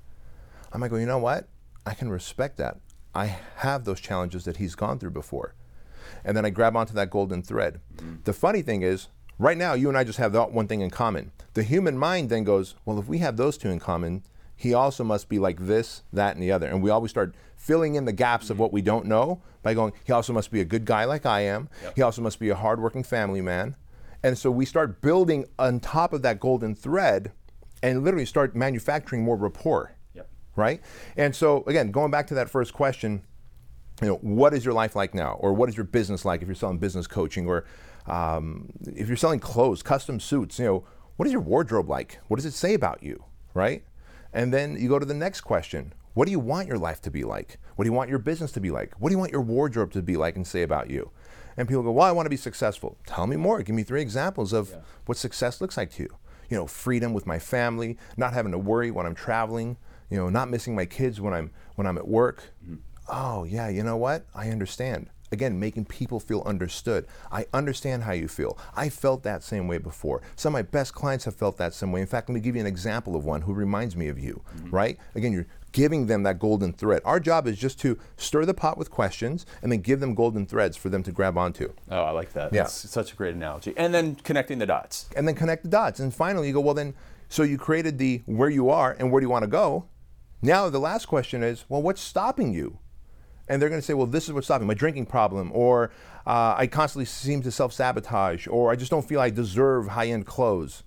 I 0.72 0.78
might 0.78 0.90
go, 0.90 0.96
you 0.96 1.06
know 1.06 1.18
what? 1.18 1.48
I 1.86 1.94
can 1.94 2.10
respect 2.10 2.56
that. 2.58 2.78
I 3.14 3.38
have 3.56 3.84
those 3.84 4.00
challenges 4.00 4.44
that 4.44 4.58
he's 4.58 4.74
gone 4.74 4.98
through 4.98 5.10
before. 5.10 5.54
And 6.24 6.36
then 6.36 6.44
I 6.44 6.50
grab 6.50 6.76
onto 6.76 6.94
that 6.94 7.10
golden 7.10 7.42
thread. 7.42 7.80
Mm-hmm. 7.96 8.16
The 8.24 8.32
funny 8.32 8.62
thing 8.62 8.82
is, 8.82 9.08
right 9.38 9.56
now, 9.56 9.74
you 9.74 9.88
and 9.88 9.96
I 9.96 10.04
just 10.04 10.18
have 10.18 10.32
that 10.32 10.52
one 10.52 10.66
thing 10.66 10.80
in 10.80 10.90
common. 10.90 11.32
The 11.54 11.62
human 11.62 11.96
mind 11.96 12.28
then 12.28 12.44
goes, 12.44 12.74
well, 12.84 12.98
if 12.98 13.06
we 13.06 13.18
have 13.18 13.36
those 13.36 13.56
two 13.56 13.70
in 13.70 13.78
common, 13.78 14.22
he 14.56 14.74
also 14.74 15.04
must 15.04 15.28
be 15.28 15.38
like 15.38 15.66
this, 15.66 16.02
that, 16.12 16.34
and 16.34 16.42
the 16.42 16.52
other. 16.52 16.66
And 16.66 16.82
we 16.82 16.90
always 16.90 17.10
start 17.10 17.34
filling 17.58 17.96
in 17.96 18.06
the 18.06 18.12
gaps 18.12 18.44
mm-hmm. 18.44 18.52
of 18.52 18.58
what 18.58 18.72
we 18.72 18.80
don't 18.80 19.04
know 19.04 19.42
by 19.62 19.74
going, 19.74 19.92
he 20.04 20.12
also 20.12 20.32
must 20.32 20.50
be 20.50 20.60
a 20.60 20.64
good 20.64 20.86
guy 20.86 21.04
like 21.04 21.26
I 21.26 21.40
am. 21.42 21.68
Yep. 21.82 21.96
He 21.96 22.02
also 22.02 22.22
must 22.22 22.38
be 22.38 22.48
a 22.48 22.54
hardworking 22.54 23.02
family 23.02 23.42
man. 23.42 23.76
And 24.22 24.38
so 24.38 24.50
we 24.50 24.64
start 24.64 25.02
building 25.02 25.44
on 25.58 25.80
top 25.80 26.12
of 26.12 26.22
that 26.22 26.40
golden 26.40 26.74
thread 26.74 27.32
and 27.82 28.02
literally 28.02 28.26
start 28.26 28.56
manufacturing 28.56 29.22
more 29.22 29.36
rapport 29.36 29.94
Yep. 30.14 30.28
right? 30.56 30.80
And 31.16 31.36
so 31.36 31.62
again, 31.66 31.90
going 31.90 32.10
back 32.10 32.26
to 32.28 32.34
that 32.34 32.48
first 32.48 32.72
question, 32.72 33.22
you 34.00 34.08
know, 34.08 34.16
what 34.16 34.54
is 34.54 34.64
your 34.64 34.74
life 34.74 34.94
like 34.94 35.14
now, 35.14 35.32
or 35.40 35.52
what 35.52 35.68
is 35.68 35.76
your 35.76 35.84
business 35.84 36.24
like 36.24 36.42
if 36.42 36.48
you're 36.48 36.54
selling 36.54 36.78
business 36.78 37.06
coaching, 37.06 37.46
or 37.46 37.64
um, 38.06 38.70
if 38.86 39.08
you're 39.08 39.16
selling 39.16 39.40
clothes, 39.40 39.82
custom 39.82 40.20
suits, 40.20 40.58
you 40.58 40.64
know, 40.64 40.84
what 41.16 41.26
is 41.26 41.32
your 41.32 41.42
wardrobe 41.42 41.88
like? 41.88 42.20
What 42.28 42.36
does 42.36 42.46
it 42.46 42.52
say 42.52 42.74
about 42.74 43.02
you, 43.02 43.24
right? 43.54 43.84
And 44.32 44.54
then 44.54 44.76
you 44.78 44.88
go 44.88 44.98
to 44.98 45.06
the 45.06 45.14
next 45.14 45.40
question. 45.40 45.92
What 46.18 46.26
do 46.26 46.32
you 46.32 46.40
want 46.40 46.66
your 46.66 46.78
life 46.78 47.00
to 47.02 47.12
be 47.12 47.22
like? 47.22 47.58
What 47.76 47.84
do 47.84 47.88
you 47.88 47.92
want 47.92 48.10
your 48.10 48.18
business 48.18 48.50
to 48.50 48.60
be 48.60 48.72
like? 48.72 48.92
What 48.98 49.10
do 49.10 49.14
you 49.14 49.20
want 49.20 49.30
your 49.30 49.40
wardrobe 49.40 49.92
to 49.92 50.02
be 50.02 50.16
like 50.16 50.34
and 50.34 50.44
say 50.44 50.62
about 50.62 50.90
you? 50.90 51.12
And 51.56 51.68
people 51.68 51.84
go, 51.84 51.92
Well, 51.92 52.08
I 52.08 52.10
want 52.10 52.26
to 52.26 52.30
be 52.30 52.36
successful. 52.36 52.98
Tell 53.06 53.28
me 53.28 53.36
more. 53.36 53.62
Give 53.62 53.76
me 53.76 53.84
three 53.84 54.02
examples 54.02 54.52
of 54.52 54.70
yeah. 54.70 54.78
what 55.06 55.16
success 55.16 55.60
looks 55.60 55.76
like 55.76 55.92
to 55.92 56.02
you. 56.02 56.16
You 56.50 56.56
know, 56.56 56.66
freedom 56.66 57.12
with 57.12 57.24
my 57.24 57.38
family, 57.38 57.98
not 58.16 58.32
having 58.32 58.50
to 58.50 58.58
worry 58.58 58.90
when 58.90 59.06
I'm 59.06 59.14
traveling, 59.14 59.76
you 60.10 60.16
know, 60.16 60.28
not 60.28 60.50
missing 60.50 60.74
my 60.74 60.86
kids 60.86 61.20
when 61.20 61.32
I'm 61.32 61.52
when 61.76 61.86
I'm 61.86 61.96
at 61.96 62.08
work. 62.08 62.50
Mm-hmm. 62.64 62.78
Oh 63.08 63.44
yeah, 63.44 63.68
you 63.68 63.84
know 63.84 63.96
what? 63.96 64.26
I 64.34 64.48
understand. 64.48 65.10
Again, 65.30 65.60
making 65.60 65.84
people 65.84 66.20
feel 66.20 66.42
understood. 66.46 67.06
I 67.30 67.46
understand 67.52 68.02
how 68.02 68.12
you 68.12 68.28
feel. 68.28 68.58
I 68.74 68.88
felt 68.88 69.22
that 69.24 69.42
same 69.42 69.68
way 69.68 69.78
before. 69.78 70.22
Some 70.36 70.54
of 70.54 70.58
my 70.58 70.62
best 70.62 70.94
clients 70.94 71.26
have 71.26 71.36
felt 71.36 71.58
that 71.58 71.74
same 71.74 71.92
way. 71.92 72.00
In 72.00 72.06
fact, 72.06 72.28
let 72.28 72.34
me 72.34 72.40
give 72.40 72.54
you 72.54 72.60
an 72.62 72.66
example 72.66 73.14
of 73.14 73.24
one 73.24 73.42
who 73.42 73.52
reminds 73.52 73.94
me 73.94 74.08
of 74.08 74.18
you, 74.18 74.42
mm-hmm. 74.56 74.70
right? 74.70 74.98
Again, 75.14 75.32
you're 75.32 75.46
giving 75.72 76.06
them 76.06 76.22
that 76.22 76.38
golden 76.38 76.72
thread. 76.72 77.02
Our 77.04 77.20
job 77.20 77.46
is 77.46 77.58
just 77.58 77.80
to 77.80 77.98
stir 78.16 78.44
the 78.44 78.54
pot 78.54 78.78
with 78.78 78.90
questions 78.90 79.46
and 79.62 79.70
then 79.70 79.80
give 79.80 80.00
them 80.00 80.14
golden 80.14 80.46
threads 80.46 80.76
for 80.76 80.88
them 80.88 81.02
to 81.02 81.12
grab 81.12 81.36
onto. 81.36 81.72
Oh, 81.90 82.02
I 82.02 82.10
like 82.10 82.32
that. 82.32 82.52
Yeah. 82.52 82.62
That's 82.62 82.90
such 82.90 83.12
a 83.12 83.16
great 83.16 83.34
analogy. 83.34 83.74
And 83.76 83.92
then 83.92 84.14
connecting 84.16 84.58
the 84.58 84.66
dots. 84.66 85.08
And 85.16 85.26
then 85.26 85.34
connect 85.34 85.64
the 85.64 85.68
dots. 85.68 86.00
And 86.00 86.14
finally, 86.14 86.48
you 86.48 86.54
go, 86.54 86.60
well, 86.60 86.74
then, 86.74 86.94
so 87.28 87.42
you 87.42 87.58
created 87.58 87.98
the 87.98 88.22
where 88.26 88.50
you 88.50 88.70
are 88.70 88.96
and 88.98 89.12
where 89.12 89.20
do 89.20 89.24
you 89.24 89.30
want 89.30 89.44
to 89.44 89.50
go? 89.50 89.86
Now, 90.40 90.68
the 90.70 90.78
last 90.78 91.06
question 91.06 91.42
is, 91.42 91.64
well, 91.68 91.82
what's 91.82 92.00
stopping 92.00 92.54
you? 92.54 92.78
And 93.48 93.60
they're 93.60 93.68
going 93.70 93.80
to 93.80 93.84
say, 93.86 93.94
well, 93.94 94.06
this 94.06 94.24
is 94.24 94.32
what's 94.32 94.46
stopping 94.46 94.66
me, 94.66 94.74
my 94.74 94.74
drinking 94.74 95.06
problem, 95.06 95.50
or 95.54 95.90
uh, 96.26 96.54
I 96.56 96.66
constantly 96.66 97.06
seem 97.06 97.42
to 97.42 97.50
self 97.50 97.72
sabotage, 97.72 98.46
or 98.46 98.70
I 98.70 98.76
just 98.76 98.90
don't 98.90 99.08
feel 99.08 99.20
I 99.20 99.30
deserve 99.30 99.88
high 99.88 100.08
end 100.08 100.26
clothes. 100.26 100.82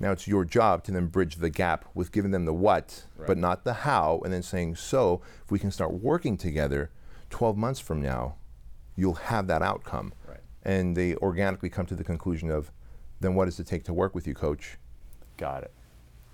Now 0.00 0.12
it's 0.12 0.28
your 0.28 0.44
job 0.44 0.84
to 0.84 0.92
then 0.92 1.06
bridge 1.06 1.36
the 1.36 1.50
gap 1.50 1.84
with 1.94 2.12
giving 2.12 2.30
them 2.30 2.44
the 2.44 2.52
what, 2.52 3.04
right. 3.16 3.26
but 3.26 3.38
not 3.38 3.64
the 3.64 3.74
how, 3.74 4.20
and 4.24 4.32
then 4.32 4.42
saying, 4.42 4.76
so 4.76 5.20
if 5.44 5.50
we 5.50 5.58
can 5.58 5.70
start 5.70 5.92
working 5.94 6.36
together 6.36 6.90
12 7.30 7.56
months 7.56 7.80
from 7.80 8.00
now, 8.00 8.36
you'll 8.96 9.14
have 9.14 9.46
that 9.48 9.62
outcome. 9.62 10.12
Right. 10.26 10.40
And 10.62 10.96
they 10.96 11.16
organically 11.16 11.68
come 11.68 11.86
to 11.86 11.94
the 11.94 12.04
conclusion 12.04 12.50
of, 12.50 12.70
then 13.20 13.34
what 13.34 13.46
does 13.46 13.58
it 13.58 13.66
take 13.66 13.84
to 13.84 13.92
work 13.92 14.14
with 14.14 14.26
you, 14.26 14.34
coach? 14.34 14.78
Got 15.36 15.64
it 15.64 15.72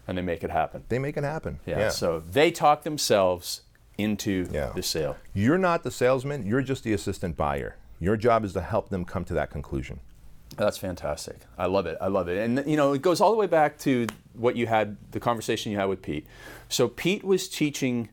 and 0.07 0.19
they 0.19 0.23
make 0.23 0.45
it 0.45 0.51
happen. 0.51 0.85
They 0.89 0.99
make 0.99 1.17
it 1.17 1.25
happen. 1.25 1.61
Yeah. 1.67 1.79
yeah. 1.79 1.89
So 1.89 2.21
they 2.21 2.51
talk 2.51 2.83
themselves 2.83 3.63
into 3.97 4.49
yeah. 4.51 4.73
the 4.75 4.83
sale. 4.83 5.17
You're 5.33 5.59
not 5.59 5.83
the 5.83 5.91
salesman. 5.91 6.47
You're 6.47 6.63
just 6.63 6.85
the 6.85 6.93
assistant 6.93 7.37
buyer. 7.37 7.77
Your 8.01 8.17
job 8.17 8.45
is 8.45 8.53
to 8.55 8.61
help 8.61 8.91
them 8.91 9.05
come 9.05 9.25
to 9.27 9.35
that 9.35 9.51
conclusion. 9.51 10.01
That's 10.57 10.79
fantastic. 10.79 11.37
I 11.59 11.67
love 11.67 11.87
it. 11.87 11.99
I 12.01 12.09
love 12.09 12.29
it. 12.29 12.39
And 12.39 12.65
you 12.67 12.77
know, 12.77 12.93
it 12.93 13.03
goes 13.03 13.21
all 13.21 13.31
the 13.31 13.37
way 13.37 13.47
back 13.47 13.79
to 13.81 14.07
what 14.35 14.57
you 14.57 14.67
had, 14.67 14.97
the 15.13 15.21
conversation 15.21 15.73
you 15.73 15.79
had 15.79 15.87
with 15.87 16.03
Pete. 16.03 16.27
So 16.69 16.89
Pete 16.89 17.25
was 17.25 17.49
teaching, 17.49 18.09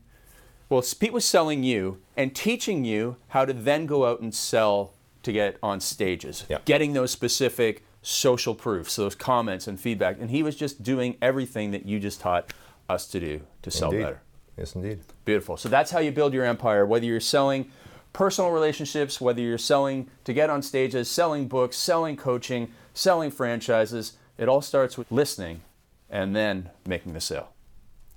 well, 0.68 0.82
Pete 0.98 1.12
was 1.12 1.24
selling 1.24 1.64
you 1.64 2.00
and 2.16 2.34
teaching 2.34 2.84
you 2.84 3.16
how 3.28 3.44
to 3.44 3.52
then 3.52 3.86
go 3.86 4.06
out 4.06 4.20
and 4.20 4.34
sell 4.34 4.92
to 5.22 5.32
get 5.32 5.56
on 5.62 5.80
stages, 5.80 6.44
yeah. 6.48 6.58
getting 6.64 6.92
those 6.92 7.10
specific 7.10 7.84
social 8.02 8.54
proofs, 8.54 8.96
those 8.96 9.14
comments 9.14 9.68
and 9.68 9.78
feedback. 9.78 10.18
And 10.20 10.30
he 10.30 10.42
was 10.42 10.56
just 10.56 10.82
doing 10.82 11.16
everything 11.22 11.70
that 11.70 11.86
you 11.86 12.00
just 12.00 12.20
taught 12.20 12.52
us 12.88 13.06
to 13.08 13.20
do 13.20 13.42
to 13.62 13.70
sell 13.70 13.90
indeed. 13.90 14.02
better. 14.02 14.22
Yes, 14.56 14.74
indeed. 14.74 15.00
Beautiful. 15.24 15.56
So 15.56 15.68
that's 15.68 15.90
how 15.90 16.00
you 16.00 16.12
build 16.12 16.34
your 16.34 16.44
empire, 16.44 16.84
whether 16.84 17.06
you're 17.06 17.20
selling 17.20 17.70
personal 18.12 18.50
relationships, 18.50 19.20
whether 19.20 19.40
you're 19.40 19.58
selling 19.58 20.08
to 20.24 20.32
get 20.32 20.50
on 20.50 20.62
stages, 20.62 21.08
selling 21.08 21.48
books, 21.48 21.76
selling 21.76 22.16
coaching, 22.16 22.70
selling 22.94 23.30
franchises. 23.30 24.14
It 24.38 24.48
all 24.48 24.62
starts 24.62 24.98
with 24.98 25.10
listening 25.10 25.62
and 26.10 26.36
then 26.36 26.70
making 26.86 27.14
the 27.14 27.20
sale. 27.20 27.52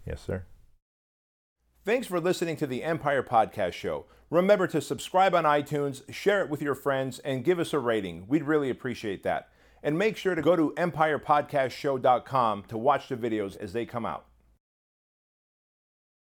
Yes, 0.06 0.22
sir. 0.22 0.44
Thanks 1.86 2.08
for 2.08 2.20
listening 2.20 2.58
to 2.58 2.68
the 2.68 2.84
Empire 2.84 3.24
Podcast 3.24 3.74
Show. 3.74 4.06
Remember 4.32 4.66
to 4.68 4.82
subscribe 4.82 5.36
on 5.36 5.44
iTunes, 5.44 6.02
share 6.12 6.42
it 6.42 6.50
with 6.50 6.62
your 6.62 6.74
friends, 6.76 7.20
and 7.20 7.44
give 7.44 7.60
us 7.60 7.74
a 7.74 7.80
rating. 7.80 8.26
We'd 8.28 8.44
really 8.44 8.70
appreciate 8.70 9.24
that. 9.24 9.50
And 9.84 9.98
make 9.98 10.18
sure 10.18 10.34
to 10.34 10.42
go 10.42 10.56
to 10.56 10.74
empirepodcastshow.com 10.78 12.64
to 12.64 12.78
watch 12.78 13.08
the 13.08 13.16
videos 13.16 13.56
as 13.58 13.74
they 13.74 13.86
come 13.86 14.06
out. 14.06 14.26